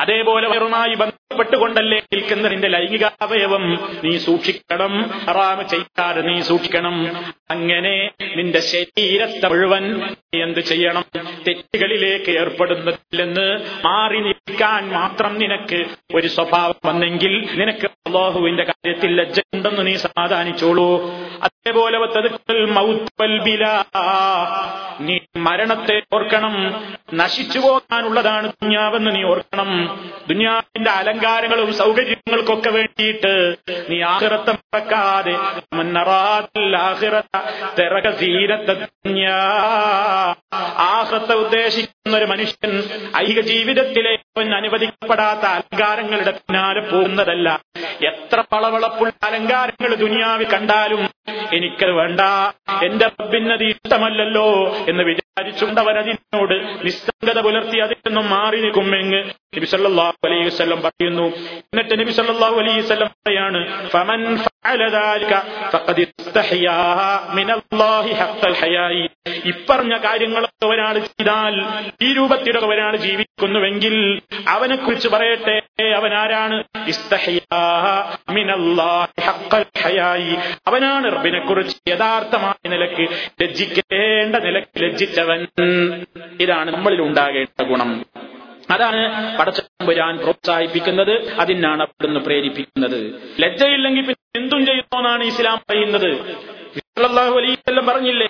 [0.00, 5.08] അതേപോലെ വയറുമായി ബന്ധപ്പെട്ടുകൊണ്ടല്ലേ നിൽക്കുന്ന നിന്റെ ലൈംഗികാവയവം നീ സൂക്ഷിക്കണം.
[5.08, 7.24] ഹറാമ് ചെയ്യാതെ നീ സൂക്ഷിക്കണം.
[7.50, 11.04] അങ്ങനെ നിന്റെ ശരീരത്തെ മുഴുവൻ എന്ത് ചെയ്യണം?
[11.48, 15.84] തെറ്റുകളിലേക്ക് ഏർപ്പെടുന്നതില്ലെന്ന് മാറി നിൽക്കാൻ മാത്രം നിനക്ക്
[16.14, 21.10] ഒരു സ്വഭാവം വന്നെങ്കിൽ നിനക്ക് അള്ളാഹുവിന്റെ കാര്യത്തിൽ ലജ്ജയുണ്ടെന്ന് നീ സമാധാനിച്ചോളൂ.
[21.42, 21.98] അതേപോലെ
[25.00, 26.84] നീ മരണത്തെ ഓർക്കണം.
[27.14, 29.89] നശിച്ചു പോകാനുള്ളതാണ് ദുഞ്ഞാവെന്ന് നീ ഓർക്കണം.
[30.28, 33.32] ദുഞ്ഞാവിന്റെ അലങ്കാരങ്ങളും സൗകര്യങ്ങൾക്കൊക്കെ വേണ്ടിയിട്ട്
[33.90, 35.34] നീ ആഹ്റത്തെ മറക്കാതെ
[40.76, 42.72] ആഹ്റത്ത ഉദ്ദേശിക്കുന്ന ഒരു മനുഷ്യൻ
[43.16, 47.48] ഐഹിക ജീവിതത്തിലെ അവൻ അനുവദിക്കപ്പെടാത്ത അലങ്കാരങ്ങളുടെ പിന്നാലെ പോകുന്നതല്ല.
[48.00, 51.02] എത്ര പളവളപ്പുള്ള അലങ്കാരങ്ങൾ ദുനിയാവിൽ കണ്ടാലും
[51.52, 52.20] എനിക്കത് വേണ്ട.
[52.82, 54.46] എന്റെ റബ്ബിനത് ഇഷ്ടമല്ലല്ലോ
[54.88, 56.54] എന്ന് വിചാരിച്ചുകൊണ്ടവൻ അതിനോട്
[56.84, 59.20] നിസ്സംഗത പുലർത്തി അതിൽ നിന്നും മാറി നിൽക്കുമെന്ന്
[59.56, 61.26] നബി സല്ലല്ലാഹു അലൈഹി വസല്ലം പറയുന്നു.
[61.72, 64.22] എന്നിട്ട് നബി സല്ലല്ലാഹു അലൈഹി വസല്ലം പറയാണ് ഫമൻ
[69.46, 71.64] ഇപ്പറഞ്ഞ കാര്യങ്ങളൊക്കെ ഒരാൾ ചെയ്താൽ
[72.02, 75.62] ഈ രൂപത്തിലൊക്കെ ഒരാൾ ജീവിക്കുന്നുവെങ്കിൽ അവനെ കുറിച്ച് പറയട്ടെ
[75.94, 76.64] അവൻ ആരാണ്?
[80.66, 83.08] അവനാണ് റബ്ബിനെ കുറിച്ച് യഥാർത്ഥമായ നിലയ്ക്ക്
[83.42, 85.46] ലജ്ജിക്കേണ്ട നിലയ്ക്ക് ലജ്ജിച്ചവൻ.
[86.40, 88.04] ഇതാണ് നമ്മളിൽ ഉണ്ടാകേണ്ട ഗുണം.
[88.70, 89.02] അതാണ്
[89.38, 92.98] പടച്ചമ്പുരാൻ പ്രോത്സാഹിപ്പിക്കുന്നത് അതിനാണ് അവിടുന്ന് പ്രേരിപ്പിക്കുന്നത്.
[93.40, 96.10] ലജ്ജയില്ലെങ്കിൽ പിന്നെ എന്തും ചെയ്യുന്നോന്നാണ് ഇസ്ലാം പറയുന്നത്.
[96.76, 98.26] അലൈഹി വസല്ലം പറഞ്ഞില്ലേ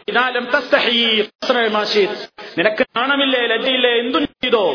[1.85, 2.29] ശിത്.
[2.59, 4.71] നിനക്ക് നാണമില്ലേ ലജ്ജയില്ലേ എന്തും ചെയ്തോ?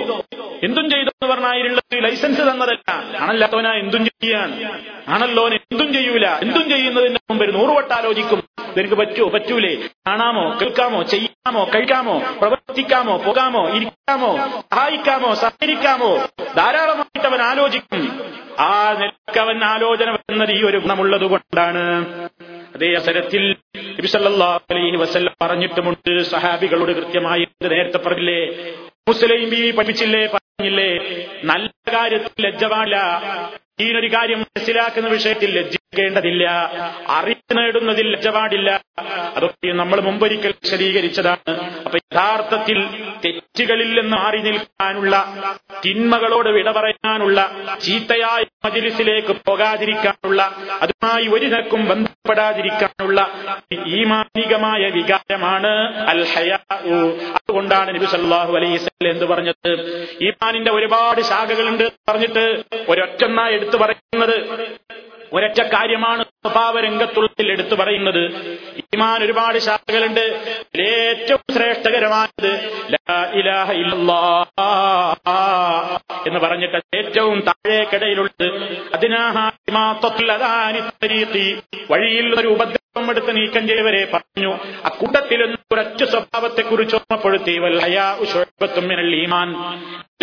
[0.63, 2.91] എന്തും ചെയ്തോ എന്ന് പറഞ്ഞായിരുന്നത് ലൈസൻസ് തന്നതല്ല.
[3.19, 4.79] ആണല്ലാത്തവനാ എന്തും ചെയ്യാൻ.
[5.07, 6.27] ആണല്ലോ എന്തും ചെയ്യൂല.
[6.27, 8.43] എന്തും ചെയ്യുന്നതിന്റെ മുമ്പ് നൂറുവട്ടം ആലോചിക്കും.
[8.77, 9.75] നിനക്ക് പറ്റുമോ പറ്റൂലേ.
[10.07, 10.57] കാണാമോ?
[10.61, 11.03] കേൾക്കാമോ?
[11.03, 11.69] ചെയ്യാമോ?
[11.75, 12.21] കഴിക്കാമോ?
[12.37, 13.17] പ്രവർത്തിക്കാമോ?
[13.17, 13.69] പോകാമോ?
[13.69, 14.37] ഇരിക്കാമോ?
[14.71, 15.33] സഹായിക്കാമോ?
[15.33, 16.15] സഹകരിക്കാമോ?
[16.57, 18.33] ധാരാളമായിട്ട് അവൻ ആലോചിക്കും.
[18.59, 22.05] ആ നിലയ്ക്ക് അവൻ ആലോചന വരുന്നത് ഈ ഒരു ഗുണമുള്ളത് കൊണ്ടാണ്
[22.75, 23.55] അതേ അവസരത്തിൽ
[24.71, 28.39] അലൈഹി വസല്ലം പറഞ്ഞിട്ടുമുണ്ട് സഹാബികളോട് കൃത്യമായി നേരത്തെ പറഞ്ഞില്ലേ?
[29.07, 30.25] മുസ്ലിം പഠിച്ചില്ലേ?
[30.27, 30.89] പറഞ്ഞില്ലേ?
[31.43, 32.63] നല്ല കാര്യത്തിൽ ലജ്ജ
[33.79, 35.51] ഈ ഒരു കാര്യം മനസ്സിലാക്കുന്ന വിഷയത്തിൽ
[35.97, 36.45] ലജ്ജിക്കേണ്ടതില്ല
[37.17, 38.69] അറിവ് നേടുന്നതിൽ ലജ്ജപാടില്ല.
[39.37, 41.51] അതൊക്കെ നമ്മൾ മുമ്പൊരിക്കൽ വിശദീകരിച്ചതാണ്.
[41.85, 42.77] അപ്പൊ യഥാർത്ഥത്തിൽ
[43.23, 45.13] തെറ്റുകളിൽ നിന്ന് മാറി നിൽക്കാനുള്ള
[45.83, 47.39] തിന്മകളോട് വിട പറയാനുള്ള
[47.85, 50.41] ചീത്തയായ മജിലിസിലേക്ക് പോകാതിരിക്കാനുള്ള
[50.83, 53.19] അതുമായി ഒരു നിരക്കും ബന്ധപ്പെടാതിരിക്കാനുള്ള
[53.95, 55.73] ഈമാനികമായ വികാരമാണ്
[56.13, 56.59] അൽ ഹയാ
[57.37, 59.71] അതുകൊണ്ടാണ് നബി സല്ലല്ലാഹു അലൈഹി വസല്ലം എന്ന് പറഞ്ഞത്?
[60.27, 62.45] ഈമാനിന്റെ ഒരുപാട് ശാഖകളുണ്ട് പറഞ്ഞിട്ട്
[62.91, 64.37] ഒരൊറ്റൊന്നായി എടുത്തു പറയുന്നത്
[65.35, 68.51] ഒരൊറ്റ കാര്യമാണ് സ്വഭാവ രംഗത്തുള്ളതിൽ എടുത്തു പറയുന്നത്.
[68.95, 70.55] ഈമാൻ ഒരുപാട് ശാഖകളുണ്ട്.
[70.81, 72.47] ഏറ്റവും ശ്രേഷ്ഠകരമായത്
[73.33, 73.71] ഇലാഹ
[76.27, 78.77] എന്ന് പറഞ്ഞിട്ട് ഏറ്റവും താഴേക്കിടയിലുള്ളത്.
[78.93, 80.79] അതിനാഹാത്മാത്വത്തിലതാനി
[81.91, 84.57] വഴിയിൽ ഒരു ഉപദ്രവം എടുത്ത് നീക്കം ചെയ്തവരെ പറഞ്ഞു.
[86.05, 87.57] സ്വഭാവത്തെ കുറിച്ച് ഓർമ്മപ്പെടുത്തി.
[87.57, 89.53] വല്ലയാത്തും ഈമാൻ.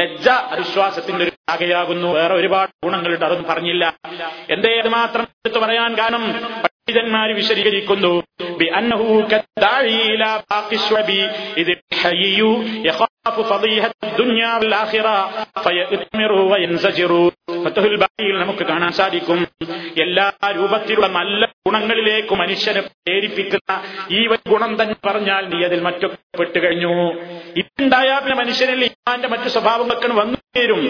[0.00, 3.85] ലജ്ജ അവിശ്വാസത്തിന്റെ ശാഖയാകുന്നു വേറെ ഒരുപാട് ഗുണങ്ങളുണ്ട് അതൊന്നും പറഞ്ഞില്ല
[4.51, 6.25] എന്തേ അത് മാത്രം എടുത്തു പറയാൻ കാരണം
[6.63, 8.13] പണ്ഡിതന്മാര് വിശദീകരിക്കുന്നു
[8.59, 11.09] بأنه كالداعي إلى باقي الشعب
[11.57, 12.39] إذ الحيي
[12.83, 15.15] يخاف فضيحة الدنيا والآخرة
[15.63, 17.11] فيأتمر وينزجر
[17.64, 19.40] ഫത്തഹുൽ ബാരിയിൽ നമുക്ക് കാണാൻ സാധിക്കും
[20.04, 20.26] എല്ലാ
[20.58, 23.72] രൂപത്തിലുള്ള നല്ല ഗുണങ്ങളിലേക്ക് മനുഷ്യനെ പ്രേരിപ്പിക്കുന്ന
[24.18, 26.92] ഈ ഒരു ഗുണം തന്നെ പറഞ്ഞാൽ നീ അതിൽ മറ്റൊക്കെ പെട്ടുകഴിഞ്ഞു
[27.60, 30.82] ഇതുണ്ടായാൽ പിന്നെ മനുഷ്യനിൽ ഇമാന്റെ മറ്റു സ്വഭാവങ്ങളൊക്കെ വന്നു ചേരും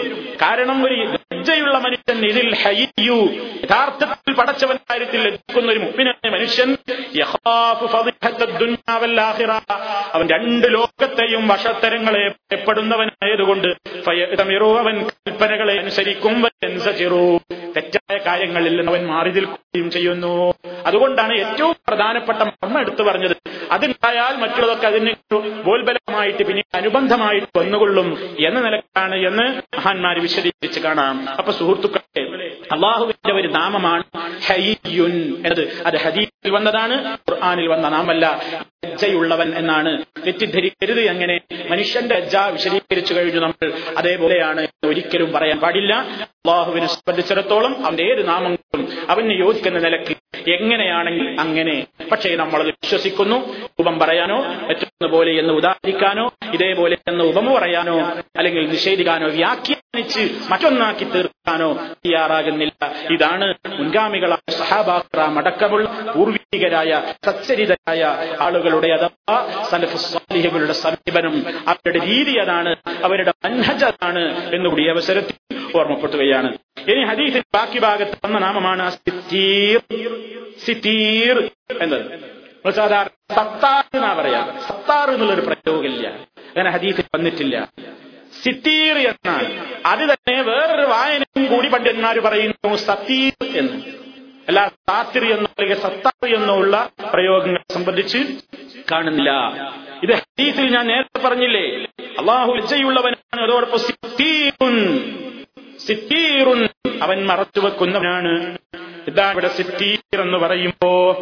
[0.43, 3.19] കാരണം ഒരു ലജ്ജയുള്ള മനുഷ്യൻ ഇതിൽ ഹയ്യു
[3.63, 6.69] യഥാർത്ഥത്തിൽ പടച്ചവൻ കാര്യത്തിൽ ലജ്ജിക്കുന്ന ഒരു മുപ്പിനായ മനുഷ്യൻ.
[10.15, 13.69] അവൻ രണ്ട് ലോകത്തെയും വഷത്തരങ്ങളെ ഭയപ്പെടുന്നവനായതുകൊണ്ട്
[14.83, 16.35] അവൻ കൽപ്പനകളെ അനുസരിക്കും.
[16.63, 20.53] തെറ്റായ കാര്യങ്ങളിൽ നിന്ന് അവൻ മാറി നിൽക്കുകയും ചെയ്യുന്നു.
[20.85, 23.35] അതുകൊണ്ടാണ് ഏറ്റവും പ്രധാനപ്പെട്ട മർമ്മ എടുത്തു പറഞ്ഞത്.
[23.71, 25.11] അതുണ്ടായാൽ മറ്റുള്ളതൊക്കെ അതിന്
[25.63, 31.29] ബോൽബലമായിട്ട് പിന്നെ അനുബന്ധമായിട്ട് വന്നുകൊള്ളും എന്ന നിലക്കാണ് എന്ന് മഹാന്മാർ വിശദീകരിച്ച് കാണാം.
[31.29, 34.03] അപ്പൊ സുഹൃത്തുക്കളെ അള്ളാഹുവിന്റെ ഒരു നാമമാണ്
[34.47, 35.81] ഹയ്യുൻ എന്നത്.
[35.85, 38.25] അത് ഹദീസിൽ വന്നതാണ് ഖുർആാനിൽ വന്ന നാമല്ല.
[38.85, 41.39] ലജ്ജയുള്ളവൻ എന്നാണ് തെറ്റിദ്ധരിക്കരുത് എങ്ങനെ?
[41.69, 43.73] മനുഷ്യന്റെ ലജ്ജ വിശദീകരിച്ചു കഴിഞ്ഞു നമ്മൾ.
[43.97, 45.93] അതേപോലെയാണ് ഒരിക്കലും പറയാൻ പാടില്ല.
[45.93, 51.85] അള്ളാഹുവിനെ സംബന്ധിച്ചിടത്തോളം അവന്റെ ഏത് നാമങ്ങളും അവന് യോജിക്കുന്ന നിലയ്ക്ക് എങ്ങനെയാണെങ്കിൽ അങ്ങനെ.
[52.11, 53.53] പക്ഷേ നമ്മൾ അത് വിശ്വസിക്കുന്നു.
[53.65, 54.43] രൂപം പറയാനോ
[55.01, 57.99] പോലെ എന്ന് ഉദാഹരിക്കാനോ ഇതേപോലെ എന്ന് ഉപമ പറയാനോ
[58.37, 62.93] അല്ലെങ്കിൽ നിഷേധിക്കാനോ വ്യാഖ്യാനിച്ച് മറ്റൊന്നാക്കി തീർക്കാനോ തയ്യാറാകുന്നില്ല.
[63.13, 68.03] ഇതാണ് മുൻഗാമികളായ സഹാബാക്രാം അടക്കമുള്ള പൂർവികരായ സച്ചരിതരായ
[68.41, 71.43] ആളുകളുടെ അഥവാ സലഫുസ്വാലിഹികളുടെ സമീപനം.
[71.67, 76.57] അവരുടെ രീതി അതാണ് അവരുടെ മൻഹജ് അതാണ് എന്നുകൂടി അവസരത്തിൽ ഓർമ്മപ്പെടുത്തുകയാണ്.
[76.87, 79.81] ഇനി ഹദീസിന്റെ ബാക്കി ഭാഗത്ത് വന്ന നാമമാണ് സിത്തീർ.
[80.65, 82.32] സിത്തീർ എന്നത്.
[82.71, 84.59] സാധാരണ സത്താർ എന്നാ പറയാ?
[84.67, 86.07] സത്താർ എന്നുള്ളൊരു പ്രയോഗമില്ല.
[86.07, 87.69] അങ്ങനെ ഹദീസിൽ വന്നിട്ടില്ല.
[88.43, 89.65] സിത്തീർ എന്നാണ്.
[89.85, 94.03] അത് തന്നെ വേറൊരു വായനയും കൂടി പണ്ഡിതന്മാർ പറയുന്നു സത്തീർ എന്ന്.
[94.47, 98.17] അല്ല സാത്തിർ എന്നോ അല്ലെങ്കിൽ സത്താർ എന്നോ ഉള്ള പ്രയോഗങ്ങളെ സംബന്ധിച്ച്
[98.91, 99.31] കാണുന്നില്ല.
[100.03, 101.87] ഇത് ഹദീസിൽ ഞാൻ നേരത്തെ പറഞ്ഞില്ലേ?
[102.19, 104.99] അള്ളാഹു ഉച്ചയുള്ളവനാണ് അതോടൊപ്പം സിത്തീറുൻ.
[105.87, 106.69] സിത്തീറുൻ
[107.01, 108.57] അവൻ മറച്ചു വെക്കുന്നവനാണ്
[109.07, 111.17] ഇതാ ഇവിടെ സിത്തീർ എന്ന് പറയുമ്പോ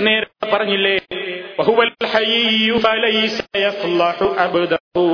[0.00, 0.94] നേരത്തെ പറഞ്ഞില്ലേ
[1.58, 5.04] വഹുവൽ ഹയ്യു ഫലൈസ യഫ്ലഹു അബ്ദഹു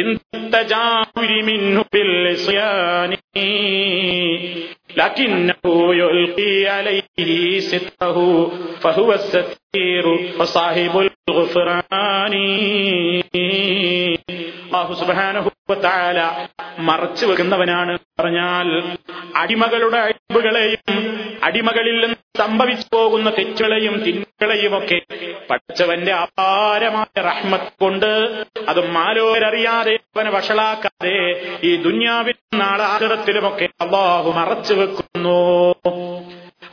[0.00, 0.08] ഇൻ
[0.54, 3.18] തജാവുരി മിൻഹു ബിൽ ഇസ്യാനി
[4.96, 5.62] لكنه
[5.94, 7.28] يلقي عليه
[7.62, 8.18] ستره
[8.80, 10.04] فهو الستير
[10.38, 12.34] وصاحب الغفران
[14.66, 16.19] അള്ളാഹു സുബാനഹു താല
[16.79, 18.67] മറച്ചു വെക്കുന്നവനാണ് പറഞ്ഞാൽ
[19.35, 20.97] അടിമകളുടെ അഴിബുകളെയും
[21.43, 25.01] അടിമകളിൽ നിന്ന് സംഭവിച്ചു പോകുന്ന തെറ്റുകളെയും തിന്മകളെയും ഒക്കെ
[25.51, 28.09] പഠിച്ചവന്റെ അപാരമായ റഹ്മത്ത് കൊണ്ട്
[28.69, 31.17] അത് മാലോരറിയാതെ അവനെ വഷളാക്കാതെ
[31.63, 35.39] ഈ ദുന്യാവിൽ നാളാകരത്തിലുമൊക്കെ അള്ളാഹു മറച്ചു വെക്കുന്നു.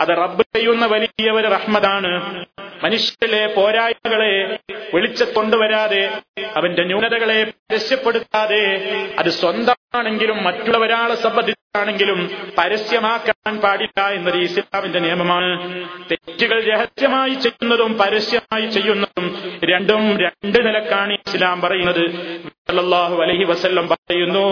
[0.02, 2.12] അത് റബ്ബ് ചെയ്യുന്ന വലിയ ഒരു റഹ്മതാണ്
[2.84, 4.30] മനുഷ്യരിലെ പോരായ്മകളെ
[4.94, 6.00] വെളിച്ചക്കൊണ്ടുവരാതെ
[6.56, 8.62] അവന്റെ ന്യൂനതകളെ പരസ്യപ്പെടുത്താതെ
[9.18, 12.18] അത് സ്വന്തമാണെങ്കിലും മറ്റുള്ളവരാളെ സംബന്ധിച്ചാണെങ്കിലും
[12.58, 15.50] പരസ്യമാക്കാൻ പാടില്ല എന്നത് ഇസ്ലാമിന്റെ നിയമമാണ്.
[16.10, 19.26] തെറ്റുകൾ രഹസ്യമായി ചെയ്യുന്നതും പരസ്യമായി ചെയ്യുന്നതും
[19.64, 22.04] രണ്ടും രണ്ട് നിലക്കാണ് ഇസ്ലാം പറയുന്നത്.
[23.24, 24.44] അലൈഹി വസല്ലം പറയുന്നു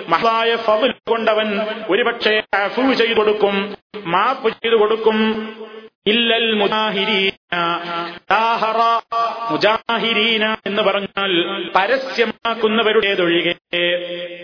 [0.07, 1.59] മഹായ ഫവൽ കൊണ്ടവൻ
[1.89, 5.47] ഒരുപക്ഷെ അഫു ചെയ്തു കൊടുക്കും മാപ്പ് ചെയ്തു കൊടുക്കും.
[6.07, 7.40] ഇല്ലൽ മുജാഹിരീന ദാഹറ
[9.51, 13.55] മുജാഹിരീന എന്ന് പറഞ്ഞാൽ പരസ്യമാക്കുന്നവരുടേതൊഴികെ.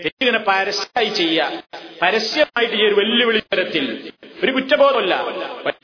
[0.04, 1.62] ഇങ്ങനെ പരസ്യമായി ചെയ്യുക.
[2.02, 4.12] പരസ്യമായിട്ട് ഈ ഒരു വെല്ലുവിളി തരത്തിൽ
[4.44, 5.22] ഒരു കുറ്റബോധമല്ല.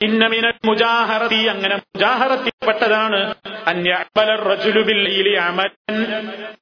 [0.01, 3.35] ഇന്നമിന മുജാഹറത്തി അങ്ങനെ മുജാഹറത്തിൽപ്പെട്ടതാണ്.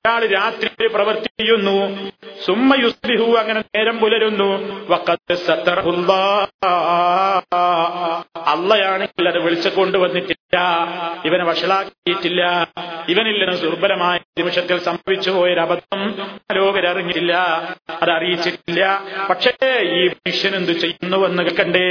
[0.08, 2.12] ഒരാൾ രാത്രി ഒരു പ്രവൃത്തി ചെയ്യുന്നു
[2.46, 4.58] സുമ്മ യുസ്ലിഹു അങ്ങനെ നേരം പുലരുന്നു.
[8.38, 10.53] അള്ളയാണെങ്കിൽ അത് വിളിച്ചു കൊണ്ടുവന്നിട്ടില്ല.
[11.26, 12.42] ഇവനെ വഷളാക്കിയിട്ടില്ല.
[13.10, 16.02] ഇവനിൽ ദുർബലമായ നിമിഷത്തിൽ സംഭവിച്ചു പോയൊരബദ്ധം
[16.54, 17.32] ലോകരറിഞ്ഞില്ല
[18.02, 18.82] അത് അറിയിച്ചിട്ടില്ല
[19.30, 19.52] പക്ഷേ
[19.98, 21.86] ഈ മനുഷ്യൻ എന്ത് ചെയ്യുന്നുവെന്ന് കണ്ടേ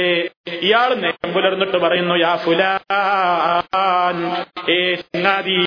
[0.61, 4.17] ഇയാൾ നേരം പുലർന്നിട്ട് പറയുന്നു യാ ഫുലാൻ
[4.69, 5.57] ഏ ചങ്ങാതി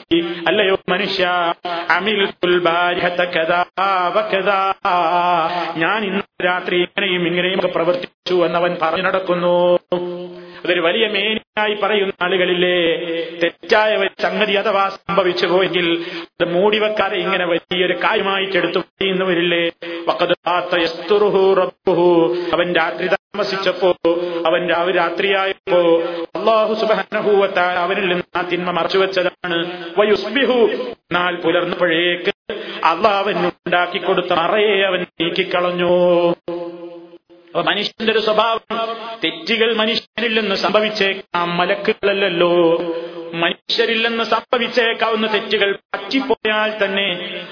[0.48, 1.24] അല്ലയോ മനുഷ്യ
[1.90, 2.20] അമിൽ
[5.76, 9.56] ഞാൻ ഇന്ന് രാത്രി ഇങ്ങനെയും ഇങ്ങനെയും പ്രവർത്തിച്ചു എന്നവൻ പറഞ്ഞു നടക്കുന്നു.
[10.64, 12.94] അതൊരു വലിയ മേനിയായി പറയുന്ന ആളുകളില്ലേ?
[13.42, 19.70] തെറ്റായ സംഗതി അഥവാ സംഭവിച്ചു പോയെങ്കിൽ അത് മൂടിവെക്കാതെ ഇങ്ങനെ വലിയൊരു കാര്യമായിട്ട് എടുത്തു പറയുന്നവരില്ലേ?
[22.52, 23.94] അവൻ രാത്രി താമസിച്ചപ്പോ
[24.46, 25.80] അവൻ രാത്രിയായപ്പോ
[26.38, 29.88] അള്ളാഹു സുബാനഹൂവത്ത അവനിൽ നിന്ന് ആ തിന്മ മറച്ചു വെച്ചതാണ്.
[29.98, 30.52] വയുസ്ബിഹു.
[30.52, 32.32] എന്നാൽ പുലർന്നപ്പോഴേക്ക്
[32.84, 36.34] അള്ളാഹ് അവൻ ഉണ്ടാക്കി കൊടുത്ത മറയെ അവൻ നീക്കിക്കളഞ്ഞു.
[37.56, 38.60] അപ്പൊ മനുഷ്യന്റെ ഒരു സ്വഭാവം
[39.24, 42.50] തെറ്റുകൾ മനുഷ്യനിൽ നിന്ന് സംഭവിച്ചേക്കാം മലക്കുകളല്ലല്ലോ.
[43.34, 47.08] മനുഷ്യരിൽ നിന്ന് സംഭവിച്ചേക്കാവുന്ന തെറ്റുകൾ പറ്റിപ്പോയാൽ തന്നെ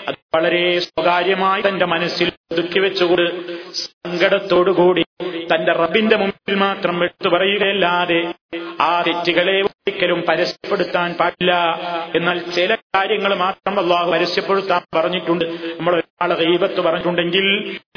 [0.08, 3.26] അത് വളരെ സ്വകാര്യമായി തന്റെ മനസ്സിൽ ഒതുക്കി വെച്ചുകൊണ്ട്
[3.72, 5.04] സങ്കടത്തോടുകൂടി
[5.52, 8.34] തന്റെ റബിന്റെ മുമ്പിൽ മാത്രം എടുത്തു പറയുകയല്ലാതെ
[8.80, 11.52] ആ തെറ്റുകളെ ഒരിക്കലും പരസ്യപ്പെടുത്താൻ പാടില്ല.
[12.14, 15.44] എന്നാൽ ചില കാര്യങ്ങൾ മാത്രം അള്ളാഹു പരസ്യപ്പെടുത്താൻ പറഞ്ഞിട്ടുണ്ട്.
[15.78, 17.46] നമ്മൾ ഒരാളെ ദൈവത്ത് പറഞ്ഞിട്ടുണ്ടെങ്കിൽ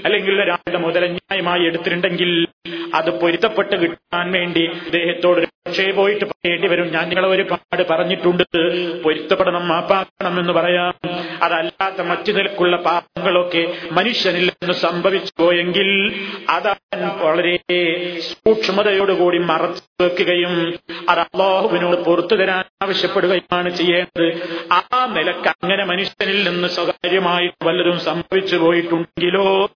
[0.05, 2.47] അല്ലെങ്കിൽ ഒരാളുടെ മുതലന്യായമായി എടുത്തിട്ടുണ്ടെങ്കിൽ
[2.93, 6.87] അത് പൊരുത്തപ്പെട്ട് കിട്ടാൻ വേണ്ടി അദ്ദേഹത്തോട് പക്ഷേ പോയിട്ട് പറയേണ്ടി വരും.
[6.91, 7.27] ഞാൻ നിങ്ങളെ
[7.77, 8.43] ഒരുപാട് പറഞ്ഞിട്ടുണ്ട്.
[9.01, 10.93] പൊരുത്തപ്പെടണം മാപ്പാക്കണം എന്ന് പറയാം.
[11.43, 15.89] അതല്ലാത്ത മറ്റു നിലക്കുള്ള പാപങ്ങളൊക്കെ മനുഷ്യനിൽ നിന്ന് സംഭവിച്ചു പോയെങ്കിൽ
[16.49, 17.57] അതാൻ വളരെ
[18.19, 24.27] സൂക്ഷ്മതയോടുകൂടി മറച്ചു വെക്കുകയും അത് അള്ളാഹുവിനോട് പുറത്തു തരാൻ ആവശ്യപ്പെടുകയുമാണ് ചെയ്യേണ്ടത്.
[24.71, 29.69] ആ നിലയ്ക്ക് അങ്ങനെ മനുഷ്യനിൽ നിന്ന് സ്വകാര്യമായി വല്ലതും സംഭവിച്ചു പോയിട്ടുണ്ടെങ്കിലോ?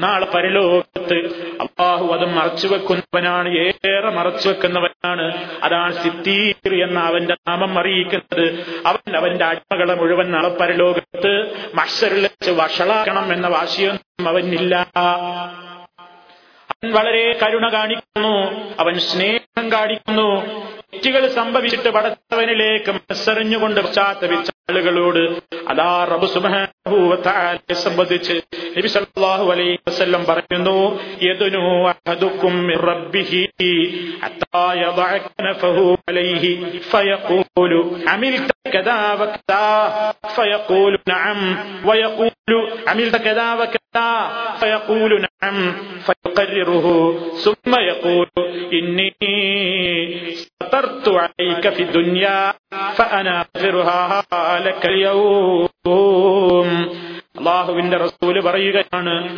[0.00, 1.18] നാളെ പരലോകത്ത്
[1.60, 5.26] അള്ളാഹു അത് മറച്ചു വെക്കുന്നവനാണ് ഏറെ മറച്ചു വെക്കുന്നവനാണ്.
[5.62, 8.66] അതാണ് സിദ്ധീർ എന്ന അവന്റെ നാമം അറിയിക്കുന്നത്.
[8.86, 14.86] അവൻ അവന്റെ അടിമകളെ മുഴുവൻ നാളെ പരലോകത്ത് മഷറിൽ വഷളാക്കണം എന്ന വാശിയൊന്നും അവനില്ല.
[16.70, 18.46] അവൻ വളരെ കരുണ കാണിക്കുന്നു.
[18.80, 20.46] അവൻ സ്നേഹം കാണിക്കുന്നു.
[20.93, 25.21] തെറ്റുകൾ സംഭവിച്ചിട്ട് പടത്തവനിലേക്ക് മനസ്സറിഞ്ഞുകൊണ്ട് പശ്ചാത്തപിച്ച ആളുകളോട്
[25.71, 26.61] അതാ റബു സുബാനെ
[27.83, 28.35] സംബന്ധിച്ച്
[28.75, 30.75] നബി സല്ലല്ലാഹു അലൈഹി വസല്ലം പറയുന്നു
[31.25, 33.41] യദുനു അഹദുക്കും മിർ റബ്ബിഹി
[34.23, 36.51] ഹത്താ യദഅ കനഫഹു അലൈഹി
[36.91, 37.81] ഫയഖൂലു
[38.13, 39.63] അമിൽത കദാ വകദാ
[40.35, 41.41] ഫയഖൂലു നഅം
[41.89, 42.59] വയഖൂലു
[42.93, 44.07] അമിൽത കദാ വകദാ
[44.61, 45.59] ഫയഖൂലു നഅം
[46.07, 46.87] فيقرره
[47.43, 48.27] ثم يقول
[48.73, 49.09] إني
[57.38, 59.28] അള്ളാഹുവിന്റെ റസൂൽ പറയുകയാണ്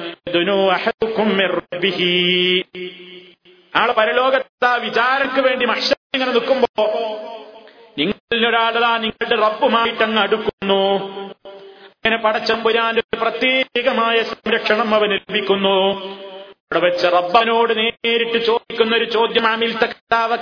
[3.77, 6.91] നാളെ പരലോകത്ത് വിചാരക്ക് വേണ്ടി മഷ ഇങ്ങനെ നിൽക്കുമ്പോ
[7.99, 11.11] നിങ്ങളിൽ ഒരാളതാ നിങ്ങളുടെ റബ്ബുമായിട്ടങ്ങ് അടുക്കുന്നു.
[11.89, 16.01] അങ്ങനെ പടച്ചമ്പുരാന്റെ പ്രത്യേകമായ സംരക്ഷണം അവന് ലഭിക്കുന്നു.
[16.71, 20.35] അവിടെ വെച്ച് റബ്ബനോട് നേരിട്ട് ചോദിക്കുന്ന ഒരു ചോദ്യം ആമിൽ തക്കാവ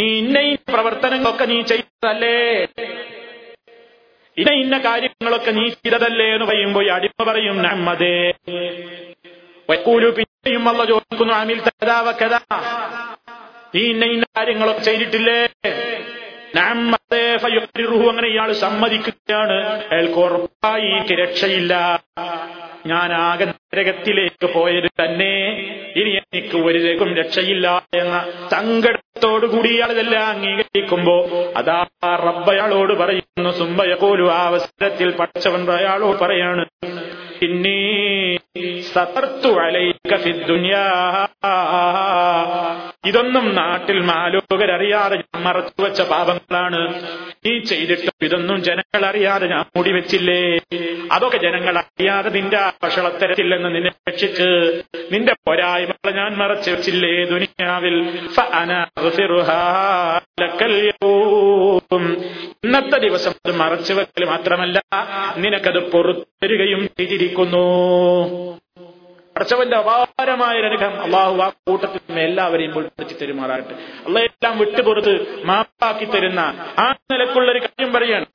[0.00, 2.36] നീ ഇന്ന ഇന്ന പ്രവർത്തനങ്ങളൊക്കെ നീ ചെയ്തതല്ലേ?
[4.36, 6.26] ഇന്ന ഇന്ന കാര്യങ്ങളൊക്കെ നീ ചെയ്തതല്ലേ?
[6.34, 8.14] എന്ന് പറയുമ്പോൾ അടിമ പറയും നമ്മതേ
[9.68, 12.06] വൈക്കൂലു പിന്നെയും വല്ല ചോദിക്കുന്നു അമിൽ തക്കാവ
[13.74, 15.40] നീ ഇന്ന ഇന്ന കാര്യങ്ങളൊക്കെ ചെയ്തിട്ടില്ലേ?
[18.10, 19.56] അങ്ങനെ ഇയാൾ സമ്മതിക്കുകയാണ്.
[20.92, 21.74] എനിക്ക് രക്ഷയില്ല.
[22.86, 25.32] ഞാൻ ആകെ നരകത്തിലേക്ക് പോയത് തന്നെ.
[26.00, 28.16] ഇനി എനിക്ക് ഒരിതേക്കും രക്ഷയില്ല എന്ന
[28.52, 31.16] സങ്കടത്തോടു കൂടി ഇതെല്ലാം അംഗീകരിക്കുമ്പോ
[31.56, 31.78] അതാ
[32.26, 36.64] റബ്ബയാളോട് പറയുന്നു സുംബയകോലു ആ അവസരത്തിൽ പഠിച്ചവൻ അയാളോട് പറയാണ്
[37.46, 37.78] ഇന്നീ
[38.92, 40.80] സതർത്തു അലൈക ഫിദ്ദുനിയാ
[43.06, 46.80] ഇതൊന്നും നാട്ടിൽ മാലോകരറിയാതെ ഞാൻ മറച്ചു വെച്ച പാപങ്ങളാണ്.
[47.44, 50.40] നീ ചെയ്തിട്ട് ഇതൊന്നും ജനങ്ങൾ അറിയാതെ ഞാൻ മൂടി വെച്ചില്ലേ
[51.16, 54.48] അതൊക്കെ ജനങ്ങൾ അറിയാതെ നിന്റെ ഭക്ഷണത്തരത്തിൽ നിന്ന് നിന്നെ രക്ഷിച്ച്
[55.12, 57.96] നിന്റെ പോരായ്മകളെ ഞാൻ മറച്ചു വെച്ചില്ലേ ദുനിയാവിൽ?
[62.64, 64.82] ഇന്നത്തെ ദിവസം അത് മറച്ചു വെക്കൽ മാത്രമല്ല
[65.36, 67.64] നിനക്കത് പുറത്തരുകയും ചെയ്തിരിക്കുന്നു.
[69.36, 73.74] പടച്ചവന്റെ അപാരമായ അനുഗ്രഹം അള്ളാഹു ആ കൂട്ടത്തിൽ എല്ലാവരെയും പൊളിപ്പിച്ചു തരുമാറാകട്ടെ.
[74.06, 76.40] അള്ളഹെല്ലാം എല്ലാം വിട്ടുപുറത്ത് മാപ്പാക്കി തരുന്ന
[76.78, 78.26] ആ നിലക്കുള്ള ഒരു കാര്യം പറയാണ്.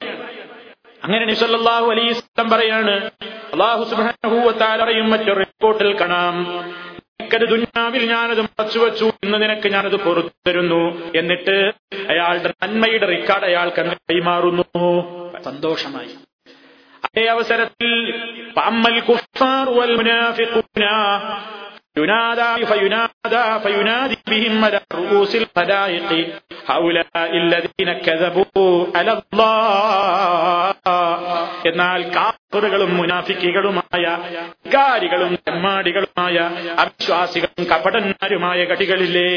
[1.03, 2.95] അങ്ങനെ നിസല്ലാഹു അലൈസ്ലം പറയാണ്
[3.55, 6.37] അള്ളാഹു സുബാനഹൂവത്താലറിയും മറ്റൊരു റിപ്പോർട്ടിൽ കാണാം
[7.13, 10.83] നിനക്കത് ദുഞ്ഞാവിൽ ഞാനത് മറച്ചു വെച്ചു ഇന്ന് നിനക്ക് ഞാനത് പുറത്തു തരുന്നു
[11.21, 11.57] എന്നിട്ട്
[12.13, 14.65] അയാളുടെ നന്മയുടെ റിക്കാർഡ് അയാൾക്ക് അങ്ങ് കൈമാറുന്നു
[15.45, 16.13] സന്തോഷമായി
[17.07, 17.91] അതേ അവസരത്തിൽ
[18.65, 20.85] അമ്മൽ കുഫാർ വൽ മുനാഫിഖൂന
[21.99, 26.11] ينادى فينادى فينادي بهم على رؤوس الخلائق
[26.67, 30.32] هؤلاء الذين كذبوا على الله
[31.66, 32.43] എന്നാൽ കാപ്പറുകളും
[32.94, 34.06] മുനാഫിക്കുകളുമായ
[34.66, 36.38] വികാരികളും തെമ്മാടികളുമായ
[36.78, 39.30] അവിശ്വാസികളും കപടന്മാരുമായ കടികളില്ലേ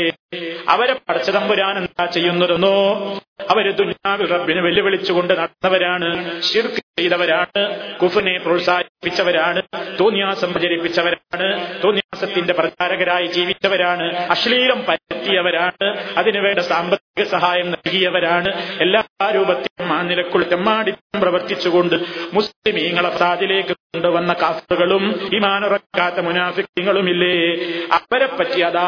[0.69, 2.77] അവരെ പടച്ചതമ്പുരാൻ എന്താ ചെയ്യുന്നതെന്നോ
[3.51, 6.09] അവർ ദുന്യാവിൽ റബ്ബിനെ വെല്ലുവിളിച്ചുകൊണ്ട് നടന്നവരാണ്
[6.41, 7.62] ശിർക്ക് ചെയ്തവരാണ്
[8.03, 9.61] കുഫിനെ പ്രോത്സാഹിപ്പിച്ചവരാണ്
[10.01, 11.49] തോന്നിയാസം പ്രചരിപ്പിച്ചവരാണ്
[11.83, 18.51] തോന്നിയാസത്തിന്റെ പ്രചാരകരായി ജീവിച്ചവരാണ് അശ്ലീലം പരത്തിയവരാണ് അതിനുവേണ്ട സാമ്പത്തിക സഹായം നൽകിയവരാണ്
[18.81, 21.97] എല്ലാ രൂപത്തിലും ആ നിലക്കുള്ള തെമ്മാടിത്തം പ്രവർത്തിച്ചുകൊണ്ട്
[22.33, 27.34] മുസ്ലിമീങ്ങളെ സാദിലേക്ക് കൊണ്ടുവന്ന കാഫറുകളും ഇമാനുറക്കാത്ത മുനാഫിക്കുകളുമില്ലേ?
[27.96, 28.86] അവരെ പറ്റി അതാ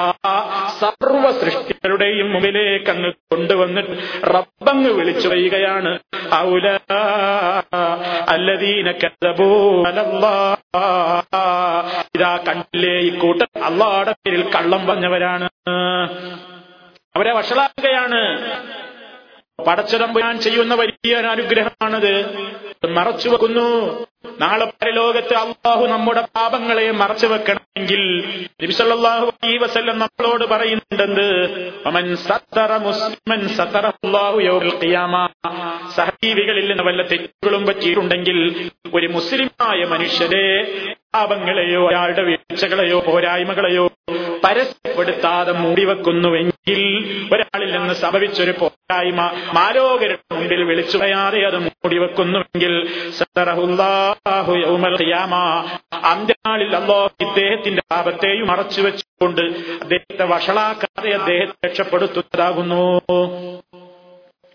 [0.81, 3.95] സർവ സൃഷ്ടികളുടെയും മുമ്പിലേക്ക് അങ്ങ് കൊണ്ടുവന്നിട്ട്
[4.35, 5.99] റബ്ബങ്ങ് വിളിച്ചു പറയുകയാണ്
[6.35, 6.67] ഔല
[8.29, 8.89] അല്ലദീന
[12.17, 12.95] ഇതാ കണ്ടില്ലേ?
[13.01, 15.49] ഈ കൂട്ടം അള്ളാടെ പേരിൽ കള്ളം പറഞ്ഞവരാണ്.
[17.17, 18.21] അവരെ വഷളാക്കുകയാണ്.
[19.67, 22.13] പടച്ചതമ്പുരാൻ ചെയ്യുന്ന വലിയ അനുഗ്രഹമാണത്.
[22.89, 23.67] മറച്ചു വെക്കുന്നു
[24.25, 28.03] നാളെ പരലോകത്ത് അള്ളാഹു നമ്മുടെ പാപങ്ങളെ മറച്ചു വെക്കണമെങ്കിൽ
[29.93, 30.45] നമ്മളോട്
[34.83, 35.15] ഖിയാമ.
[35.97, 38.39] സഹജീവികളിൽ നിന്ന് വല്ല തെറ്റുകളും പറ്റിയിട്ടുണ്ടെങ്കിൽ
[38.95, 40.47] ഒരു മുസ്ലിമായ മനുഷ്യരെ
[41.15, 43.85] പാപങ്ങളെയോ അയാളുടെ വീഴ്ചകളെയോ പോരായ്മകളെയോ
[44.43, 46.81] പരസ്യപ്പെടുത്താതെ മൂടിവെക്കുന്നുവെങ്കിൽ
[47.33, 49.21] ഒരാളിൽ നിന്ന് സംഭവിച്ചൊരു പോരായ്മ
[49.55, 52.75] മാലോകരുടെ മുമ്പിൽ വിളിച്ചു പറയാതെ അത് മൂടിവെക്കുന്നുവെങ്കിൽ
[53.19, 55.35] സത്തറഹുല്ലാഹു ഖിയാമ.
[56.05, 59.41] അന്ത്യനാളിൽ അള്ളാഹു ഇദ്ദേഹത്തിന്റെ പാപത്തെയും മറച്ചു വെച്ചുകൊണ്ട്
[59.81, 63.01] അദ്ദേഹത്തെ വഷളാക്കാതെ അദ്ദേഹത്തെ രക്ഷപ്പെടുത്തുന്നതാകുന്നു.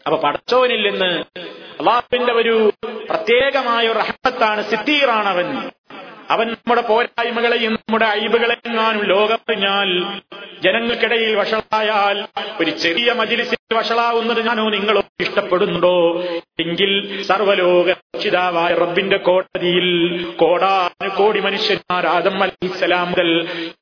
[0.05, 1.23] അപ്പൊ പടച്ചോനിൽ നിന്ന്
[1.79, 2.73] അള്ളാഹുവിന്റെ ഒരു
[3.09, 5.69] പ്രത്യേകമായ ഒരു റഹ്മത്താണ് സിത്തീറാണ് അവൻ.
[6.29, 10.19] അവൻ നമ്മുടെ പോരായ്മകളെയും നമ്മുടെ അയിബുകളെയും ലോകം കഴിഞ്ഞാൽ
[10.61, 12.27] ജനങ്ങൾക്കിടയിൽ വഷളായാൽ
[12.61, 15.93] ഒരു ചെറിയ മജിലിസിൽ വഷളാവുന്നത് ഞാനോ നിങ്ങളോ ഇഷ്ടപ്പെടുന്നുണ്ടോ?
[16.59, 16.91] എങ്കിൽ
[17.23, 19.87] സർവലോക രക്ഷിതാവായ റബ്ബിന്റെ കോടതിയിൽ
[20.35, 23.29] കോടാന കോടി മനുഷ്യന്മാർ ആദം അലഹിസലാം മുതൽ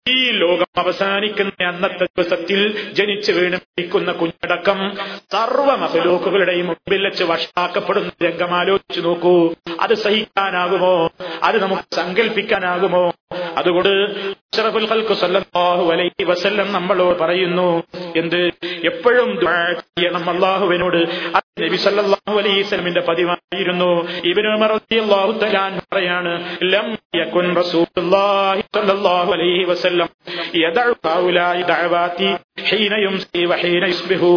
[0.10, 4.80] ഈ ലോകം അവസാനിക്കുന്ന അന്നത്തെ ദിവസത്തിൽ ജനിച്ചു വീണ് മരിക്കുന്ന കുഞ്ഞടക്കം
[5.32, 9.36] സർവ മഹലോക്കുകളുടെയും മുമ്പിൽ വെച്ച് വഷളാക്കപ്പെടുന്ന രംഗം ആലോചിച്ചു നോക്കൂ.
[9.80, 10.94] അത് സഹിക്കാനാകുമോ?
[11.44, 13.04] അത് നമുക്ക് സങ്കല്പിക്കാനാകുമോ
[13.58, 13.90] അതുകൊണ്ട്
[14.54, 17.84] അഷ്റഫുൽ ഖൽഖ് സല്ലല്ലാഹു അലൈഹി വസല്ലം നമ്മളോട് പറയുന്നു
[18.16, 18.42] എന്ത്?
[18.86, 19.30] എപ്പോഴും
[19.80, 20.24] ചെയ്യണം.
[20.34, 21.00] അള്ളാഹുവിനോട്
[21.64, 23.90] നബി സല്ലല്ലാഹു അലൈഹി വസല്ലമിന്റെ പതിവായിരുന്നു.
[24.30, 26.32] ഇബ്നു ഉമർ റളിയല്ലാഹു തആല പറയാണ്
[26.74, 26.88] ലം
[27.20, 30.10] യകുൻ റസൂലുള്ളാഹി സല്ലല്ലാഹു അലൈഹി വസല്ലം
[30.64, 32.30] യദഉ ഹൗലായി ദഅവാതി
[32.70, 34.32] ഹീന യുംസി വഹീന യുസ്ബിഹു.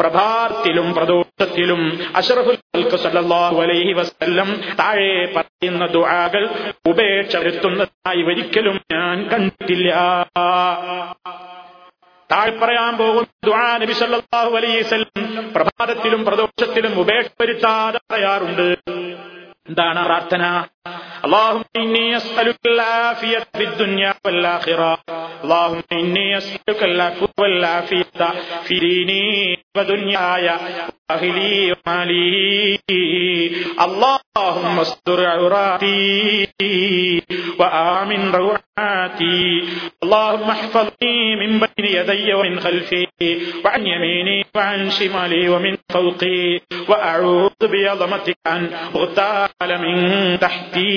[0.00, 1.82] പ്രഭാതത്തിലും പ്രദോഷത്തിലും
[2.20, 4.48] അഷ്റഫുൽ ഖൽഖ് സല്ലല്ലാഹു അലൈഹി വസല്ലം
[4.80, 6.44] താഴെ പറയുന്ന ദുആകൾ
[6.92, 9.88] ഉപേക്ഷ വരുത്തുന്നതായി ഒരിക്കലും ഞാൻ കണ്ടിട്ടില്ല.
[12.32, 18.66] താഴെ പറയാൻ പോകുന്ന ദുആ നബി സല്ലല്ലാഹു അലൈഹി വസല്ലം പ്രഭാതത്തിലും പ്രദോഷത്തിലും ഉപേക്ഷ വരുത്താതെ പറയാറുണ്ട്.
[19.69, 20.43] എന്താണ് പ്രാർത്ഥന
[21.25, 24.91] اللهم إني أسألك العافية في الدنيا والآخرة
[25.43, 28.21] اللهم إني أسألك العفو والعافية
[28.65, 29.23] في ديني
[29.77, 30.47] ودنياي
[31.09, 33.51] وأهلي ومالي
[33.85, 37.21] اللهم استر عوراتي
[37.59, 39.41] وآمن روعاتي
[40.03, 43.03] اللهم احفظني من بين يدي ومن خلفي
[43.65, 46.41] وعن يميني وعن شمالي ومن فوقي
[46.89, 48.61] وأعوذ بعظمتك أن
[48.95, 49.95] أغتال من
[50.39, 50.91] تحتي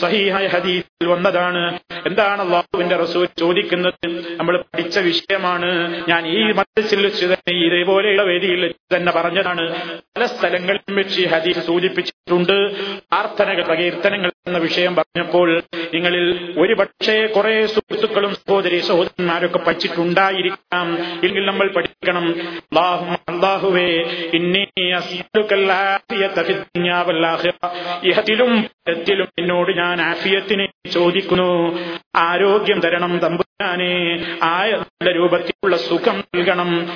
[0.00, 1.62] സഹീഹായ ഹദീസിൽ വന്നതാണ്
[2.06, 4.06] എന്താണ് അള്ളാഹുവിന്റെ റസൂൽ ചോദിക്കുന്നത്
[4.38, 5.68] നമ്മൾ പഠിച്ച വിഷയമാണ്
[6.08, 9.64] ഞാൻ ഈ മതത്തിൽ വെച്ച് തന്നെ ഇതേപോലെയുള്ള വേദിയിൽ വെച്ച് തന്നെ പറഞ്ഞതാണ്
[10.16, 12.56] പല സ്ഥലങ്ങളിലും വെച്ച് ഈ ഹദീസ് സൂചിപ്പിച്ചിട്ടുണ്ട്
[13.10, 15.63] പ്രാർത്ഥനകൾ പ്രകീർത്തനങ്ങൾ എന്ന വിഷയം പറഞ്ഞപ്പോൾ
[15.93, 20.97] നിങ്ങളിൽ ഒരു പക്ഷേ കുറെ സുഹൃത്തുക്കളും സഹോദരി സഹോദരന്മാരൊക്കെ പഠിച്ചിട്ടുണ്ടായിരിക്കാം.
[21.23, 22.35] എങ്കിൽ നമ്മൾ പഠിക്കണം.
[28.87, 31.79] പരത്തിലും എന്നോട് ഞാൻ ആഫിയത്തിനെ ചോദിക്കുന്നു.
[32.15, 34.25] ആരോഗ്യം തരണം തമ്പുരാനെ.
[34.43, 36.89] ആയ നല്ല രൂപത്തിലുള്ള സുഖം നൽകണം.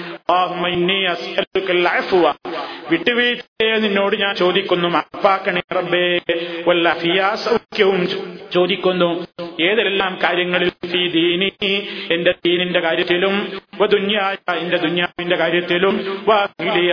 [2.91, 4.89] വിട്ടുവീഴ്ചയെ നിന്നോട് ഞാൻ ചോദിക്കുന്നു.
[4.89, 6.19] മാപ്പാക്കണേ റബ്ബേ.
[6.67, 8.07] വല്ല അഫിയാസൗഖ്യവും
[8.53, 9.27] ചോദിക്കുന്നു.
[9.63, 10.71] ഏതെല്ലാം കാര്യങ്ങളിൽ
[11.09, 11.87] ദീനി?
[12.11, 16.25] എന്റെ ദീനിന്റെ കാര്യത്തിലും ദുന്യായ എന്റെ ദുന്യാവിന്റെ കാര്യത്തിലും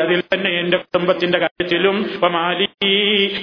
[0.01, 2.11] അതിൽ തന്നെ എന്റെ കുടുംബത്തിന്റെ കാര്യത്തിലും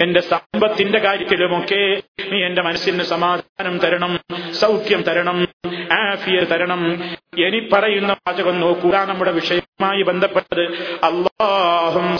[0.04, 1.00] എന്റെ സമ്പത്തിന്റെ
[1.42, 4.20] കാര്യത്തിലുമൊക്കെ നീ എന്റെ മനസ്സിന് സമാധാനം തരണം
[4.52, 5.48] സൗഖ്യം തരണം
[5.92, 7.04] ആഫിയ തരണം.
[7.40, 10.64] എനി പറയുന്ന വാചകം നോക്കുക നമ്മുടെ വിഷയവുമായി ബന്ധപ്പെട്ടത്.
[11.04, 12.18] അള്ളാഹും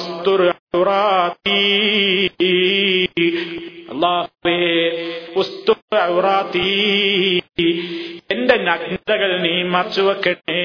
[8.32, 10.62] എന്റെ നഗ്നതകൾ നീ മറച്ചു വെക്കണേ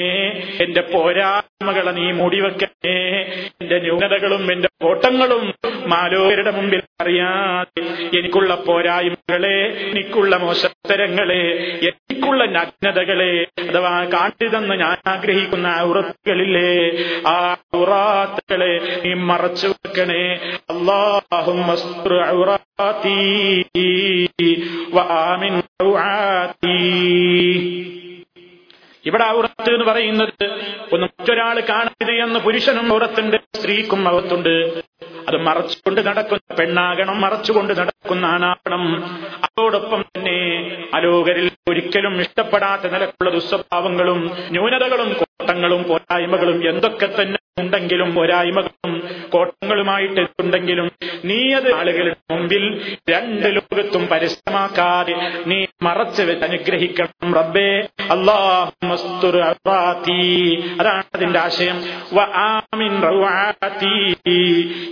[0.61, 2.99] എന്റെ പോരായ്മകളെ നീ മൂടിവെക്കണേ.
[3.61, 5.55] എന്റെ ന്യൂനതകളും എന്റെ കോട്ടങ്ങളും
[5.87, 7.81] മാലോകരുടെ മുമ്പിൽ അറിയാതെ
[8.19, 11.43] എനിക്കുള്ള പോരായ്മകളെ എനിക്കുള്ള മോശത്തരങ്ങളെ
[11.83, 16.93] എനിക്കുള്ള നഗ്നതകളെ അഥവാ കാട്ടിതെന്ന് ഞാൻ ആഗ്രഹിക്കുന്ന ഉറത്തുകളില്ലേ
[17.27, 20.35] ആ ഉറാത്തുകളെ നീ മറച്ചു വെക്കണേ.
[20.71, 21.67] അള്ളാഹും
[29.09, 30.45] ഇവിടെ ഔറത്ത് എന്ന് പറയുന്നത്
[30.95, 34.55] ഒന്ന് മറ്റൊരാൾ കാണരുത് എന്ന് പുരുഷനും ഔറത്തുണ്ട് സ്ത്രീക്കും ഔറത്തുണ്ട്.
[35.29, 38.83] അത് മറച്ചുകൊണ്ട് നടക്കുന്ന പെണ്ണാകണം മറച്ചുകൊണ്ട് നടക്കുന്ന ആണാകണം.
[39.47, 40.37] അതോടൊപ്പം തന്നെ
[40.95, 44.21] അലോകരിൽ ഒരിക്കലും ഇഷ്ടപ്പെടാത്ത നിലക്കുള്ള ദുസ്വഭാവങ്ങളും
[44.57, 50.91] ന്യൂനതകളും കോട്ടങ്ങളും പോരായ്മകളും എന്തൊക്കെ തന്നെ ഉണ്ടെങ്കിലും പോരായ്മകളും കോട്ടങ്ങളുമായിട്ട് ഉണ്ടെങ്കിലും
[51.25, 55.15] നീ അത് ആളുകളുടെ മുമ്പിൽ രണ്ട് ലോകത്തും പരിശ്രമാക്കാതെ
[55.47, 57.81] നീ മറച്ചു വെച്ച് അനുഗ്രഹിക്കണം റബ്ബേ.
[58.01, 58.73] അള്ളാഹു
[60.81, 61.77] അതാണ് അതിന്റെ ആശയം.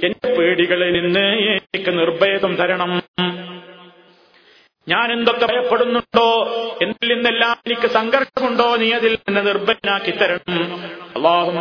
[0.05, 3.03] എന്റെ പേടികളിൽ നിന്ന് എനിക്ക് നിർഭേദം തരണം.
[4.89, 6.29] ഞാൻ എന്തൊക്കെ ഭയപ്പെടുന്നുണ്ടോ?
[6.83, 8.77] എന്നിൽ നിന്നെല്ലാം എനിക്ക് സംഘർഷമുണ്ടോ?
[8.77, 10.77] നീ അതിൽ നിന്ന് നിർഭയനാക്കി തരണം.
[11.17, 11.55] അള്ളാഹും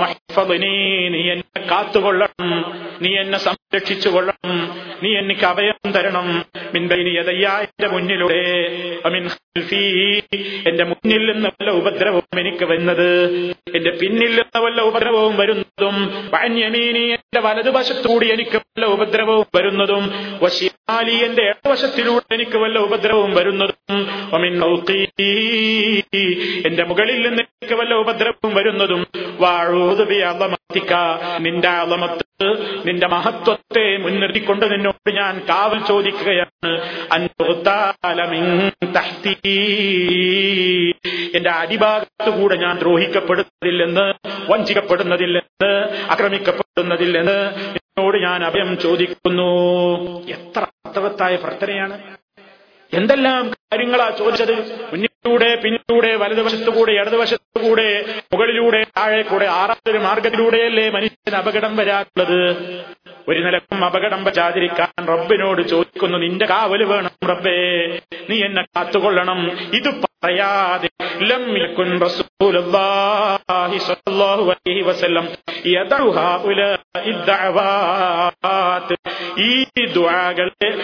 [0.62, 2.74] നീ എന്നെ കാത്തുകൊള്ളണം.
[3.02, 4.72] നീ എന്നെ സംരക്ഷിച്ചു കൊള്ളണം
[5.04, 6.46] നീ എനിക്ക് അഭയം തരണം.
[6.74, 8.44] മിൻബൈനിയതയ്യ എന്റെ മുന്നിലൂടെ.
[10.68, 13.30] എന്റെ മുന്നിൽ നിന്ന് വല്ല ഉപദ്രവവും എനിക്ക് വരുന്നത്
[13.76, 15.96] എന്റെ പിന്നിൽ നിന്ന് വല്ല ഉപദ്രവവും വരുന്നതും.
[17.14, 20.12] എന്റെ വലതുവശത്തുകൂടി എനിക്ക് വല്ല ഉപദ്രവവും വരുന്നതും.
[20.88, 24.00] വശിയാലി എന്റെ ഇടവശത്തിലൂടെ എനിക്ക് വല്ല ഉപദ്രവവും വരുന്നതും
[26.68, 29.02] എന്റെ മുകളിൽ നിന്ന് എനിക്ക് വല്ല ഉപദ്രവവും വരുന്നതും
[29.40, 30.94] വാഴോതുവി അളമത്തിക്ക
[31.40, 32.22] നിന്റെ അളമത്ത്
[32.86, 36.72] നിന്റെ മഹത്വത്തെ മുൻനിർത്തിക്കൊണ്ട് നിന്നോട് ഞാൻ കാവൽ ചോദിക്കുകയാണ്.
[41.38, 44.06] എന്റെ അടിഭാഗത്തുകൂടെ ഞാൻ ദ്രോഹിക്കപ്പെടുന്നതില്ലെന്ന്
[44.52, 45.72] വഞ്ചിക്കപ്പെടുന്നതില്ലെന്ന്
[46.14, 47.38] ആക്രമിക്കപ്പെടുന്നതില്ലെന്ന്
[48.00, 49.50] നിന്നോട് ഞാൻ അഭയം ചോദിക്കുന്നു.
[50.28, 52.23] എത്ര അർത്ഥവത്തായ പ്രാർത്ഥനയാണ്.
[52.94, 54.54] എന്തെല്ലാം കാര്യങ്ങളാ ചോദിച്ചത്?
[54.82, 62.56] മുന്നിലൂടെ പിന്നിലൂടെ വലതുവശത്തുകൂടെ ഇടതുവശത്തുകൂടെ മുകളിലൂടെ താഴെ കൂടെ ആറാമതൊരു മാർഗത്തിലൂടെയല്ലേ മനുഷ്യന് അപകടം വരാറുള്ളത്?
[63.28, 69.52] ഒരു നിലക്കും അപകടം വരാതിരിക്കാൻ റബ്ബിനോട് ചോദിക്കുന്നു നിന്റെ കാവൽ വേണം റബ്ബേ നീ എന്നെ കാത്തുകൊള്ളണം.
[69.74, 70.90] ഇത് പറയാതെ
[79.40, 80.84] ഈ ദുആകളെ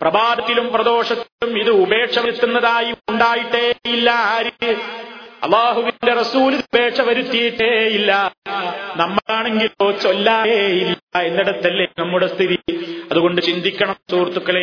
[0.00, 4.72] പ്രഭാതത്തിലും പ്രദോഷത്തിലും ഇത് ഉപേക്ഷ വരുത്തുന്നതായി ഉണ്ടായിട്ടേ ഇല്ല ആര്?
[5.46, 8.12] അള്ളാഹുവിന്റെ റസൂൽ ഉപേക്ഷ വരുത്തിയിട്ടേ ഇല്ല.
[9.00, 10.96] നമ്മളാണെങ്കിലോ ചൊല്ലാനേ ഇല്ല
[11.28, 12.58] എന്നിടത്തല്ലേ നമ്മുടെ സ്ഥിതി.
[13.10, 14.62] അതുകൊണ്ട് ചിന്തിക്കണം സുഹൃത്തുക്കളെ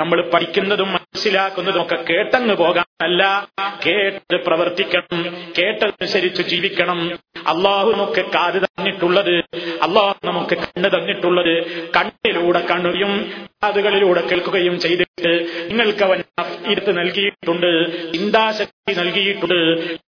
[0.00, 3.22] നമ്മൾ പഠിക്കുന്നതും മനസ്സിലാക്കുന്നതും ഒക്കെ കേട്ടങ്ങ് പോകാനല്ല
[3.86, 5.20] കേട്ട് പ്രവർത്തിക്കണം
[5.58, 6.98] കേട്ടതനുസരിച്ച് ജീവിക്കണം.
[7.52, 9.34] അള്ളാഹു നമുക്ക് കാത് തന്നിട്ടുള്ളത്
[9.86, 11.54] അള്ളാഹു നമുക്ക് കണ്ണ് തന്നിട്ടുള്ളത്
[11.96, 13.12] കണ്ണിലൂടെ കണ്ണുകയും
[13.62, 15.32] കാതുകളിലൂടെ കേൾക്കുകയും ചെയ്തിട്ട്
[15.70, 16.18] നിങ്ങൾക്ക് അവൻ
[16.72, 17.70] ഇരുത്ത് നൽകിയിട്ടുണ്ട്
[18.12, 19.58] ചിന്താശക്തി നൽകിയിട്ടുണ്ട്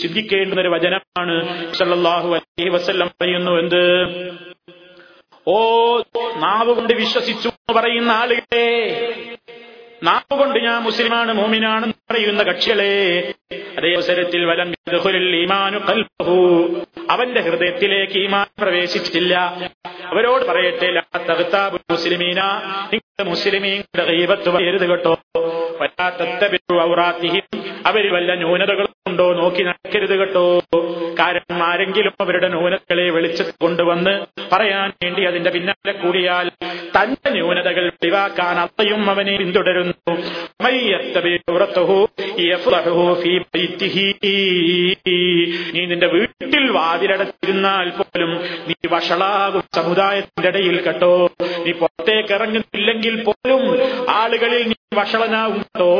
[0.00, 1.34] ചിന്തിക്കേണ്ടുന്ന ഒരു വചനമാണ്
[3.22, 3.82] പറയുന്നു എന്ത്?
[5.48, 5.96] ഓ
[6.36, 8.66] നാവ് കൊണ്ട് വിശ്വസിച്ചു എന്ന് പറയുന്ന ആളുകളെ
[10.02, 13.32] നാവ് കൊണ്ട് ഞാൻ മുസ്ലിമാണ് മോമിനാണെന്ന് പറയുന്ന കക്ഷികളെ
[13.78, 14.75] അതേ അവസരത്തിൽ വലം
[17.10, 19.34] അവന്റെ ഹൃദയത്തിലേക്ക് ഈമാൻ പ്രവേശിച്ചില്ല
[20.04, 21.02] അവരോട് പറയട്ടെ
[21.92, 22.40] മുസ്ലിമീന
[24.54, 25.16] പറയരുത് കേട്ടോ.
[27.86, 30.60] അവർ വല്ല ന്യൂനതകളും ഉണ്ടോ നോക്കി നടക്കരുത് കേട്ടോ.
[31.18, 36.48] കാരണം ആരെങ്കിലും അവരുടെ ന്യൂനതകളെ വെളിച്ചത്ത് കൊണ്ടുവന്ന് പറയാൻ വേണ്ടി അതിന്റെ പിന്നാലെ കൂടിയാൽ
[36.96, 40.16] തന്റെ ന്യൂനതകൾ ഒഴിവാക്കാൻ അത്തയും അവനെ പിന്തുടരുന്നു.
[45.74, 48.30] നീ നിന്റെ വീട്ടിൽ വാതിലടച്ചിരുന്നാൽ പോലും
[48.68, 51.30] നീ വഷളാകും സമുദായത്തിന്റെ ഇടയിൽ കേട്ടോ.
[51.40, 53.60] നീ പുറത്തേക്ക് ഇറങ്ങുന്നില്ലെങ്കിൽ പോലും
[54.10, 55.90] ആളുകളിൽ നീ വഷളനാകും കേട്ടോ.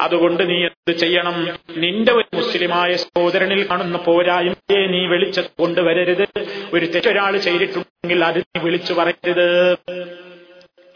[0.00, 1.48] അതുകൊണ്ട് നീ എന്ത് ചെയ്യണം?
[1.76, 6.26] നിന്റെ ഒരു മുസ്ലിമായ സഹോദരനിൽ കാണുന്ന പോരായ്മയെ നീ വെളിച്ചത്ത് കൊണ്ടുവരരുത്.
[6.74, 9.76] ഒരു തെറ്റൊരാൾ ചെയ്തിട്ടുണ്ടെങ്കിൽ അത് നീ വിളിച്ചു പറയരുത്.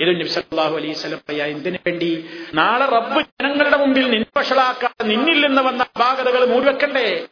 [0.01, 2.29] ഇത് നബി സല്ലല്ലാഹു അലൈഹി പറയാ എന്തിനു വേണ്ടി?
[2.55, 7.27] നാളെ റബ്ബ് ജനങ്ങളുടെ മുമ്പിൽ നിന്നെ വഷളാക്കാതെ നിന്നിൽ നിന്ന് വന്ന അപാകതകൾ മൂടിവെക്കണ്ടേ?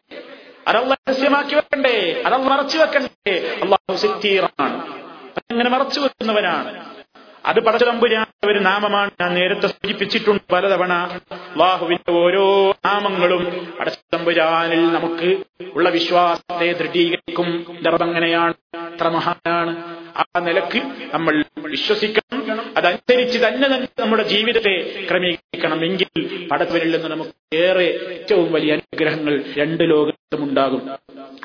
[0.68, 2.22] അതല്ല രഹസ്യമാക്കി വെക്കണ്ടേ?
[2.26, 3.58] അതല്ല മറച്ചു വെക്കണ്ടേ?
[3.62, 4.78] അള്ളാഹു സിറ്റീറാണ്
[5.50, 6.91] അങ്ങനെ മറച്ചു വെക്കുന്നവനാണ്.
[7.46, 10.92] അത് പടച്ചതമ്പുരാൻ ഒരു നാമമാണ് ഞാൻ നേരത്തെ സൂചിപ്പിച്ചിട്ടുണ്ട് പലതവണ.
[11.32, 17.66] അള്ളാഹുവിന്റെ ഓരോ നാമങ്ങളും പടച്ചതമ്പുരാനിൽ നമുക്ക് ഉള്ള വിശ്വാസത്തെ ദൃഢീകരിക്കും.
[18.02, 19.98] അങ്ങനെയാണ് അത്ര മഹാനാണ്.
[20.16, 20.82] ആ നിലയ്ക്ക്
[21.14, 22.74] നമ്മൾ വിശ്വസിക്കണം.
[22.76, 25.84] അതനുസരിച്ച് തന്നെ തന്നെ നമ്മുടെ ജീവിതത്തെ ക്രമീകരിക്കണം.
[25.84, 30.82] എങ്കിൽ പടത്തവരിൽ നിന്ന് നമുക്ക് ഏറെ ഏറ്റവും വലിയ അനുഗ്രഹങ്ങൾ രണ്ട് ലോകത്തും ഉണ്ടാകും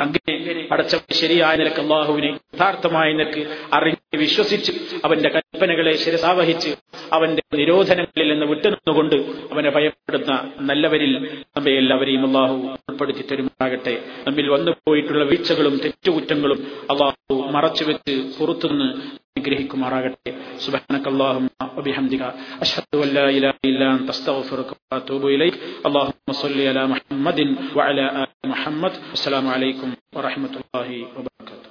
[0.01, 0.33] അങ്ങനെ
[0.71, 3.41] അടച്ച ശരിയായ നിലയ്ക്ക് അള്ളാഹുവിനെ യഥാർത്ഥമായ നിലയ്ക്ക്
[3.73, 4.71] അറിഞ്ഞ് വിശ്വസിച്ച്
[5.05, 6.71] അവന്റെ കൽപ്പനകളെ ശിരസാവഹിച്ച്
[7.11, 9.15] അവന്റെ നിരോധനങ്ങളിൽ നിന്ന് വിട്ടുനിന്നുകൊണ്ട്
[9.51, 11.13] അവനെ ഭയപ്പെടുന്ന നല്ലവരിൽ
[11.57, 12.57] നമ്മെ എല്ലാവരെയും അള്ളാഹു
[12.91, 13.95] ഉൾപ്പെടുത്തി തരുമാകട്ടെ
[14.27, 18.89] നമ്മിൽ വന്നു പോയിട്ടുള്ള വീഴ്ചകളും തെറ്റുകുറ്റങ്ങളും അള്ളാഹു മറച്ചുവെച്ച് പുറത്തുനിന്ന്
[19.36, 20.30] അനുഗ്രഹിക്കുമാറാകട്ടെ
[20.64, 22.22] സുബ്ഹാനക അല്ലാഹുമ്മ വബിഹംദിക
[22.64, 25.58] അഷ്ഹദു അൻ ലാ ഇലാഹ ഇല്ലാ അൻത അസ്തഗ്ഫിറുക വഅതൂബു ഇലൈക്
[25.88, 31.65] അല്ലാഹുമ്മ സ്വല്ലി അലാ മുഹമ്മദിൻ വഅലാ ആലി മുഹമ്മദ് അസ്സലാമു അലൈക്കും വറഹ്മത്തുള്ളാഹി വബറകാതുഹു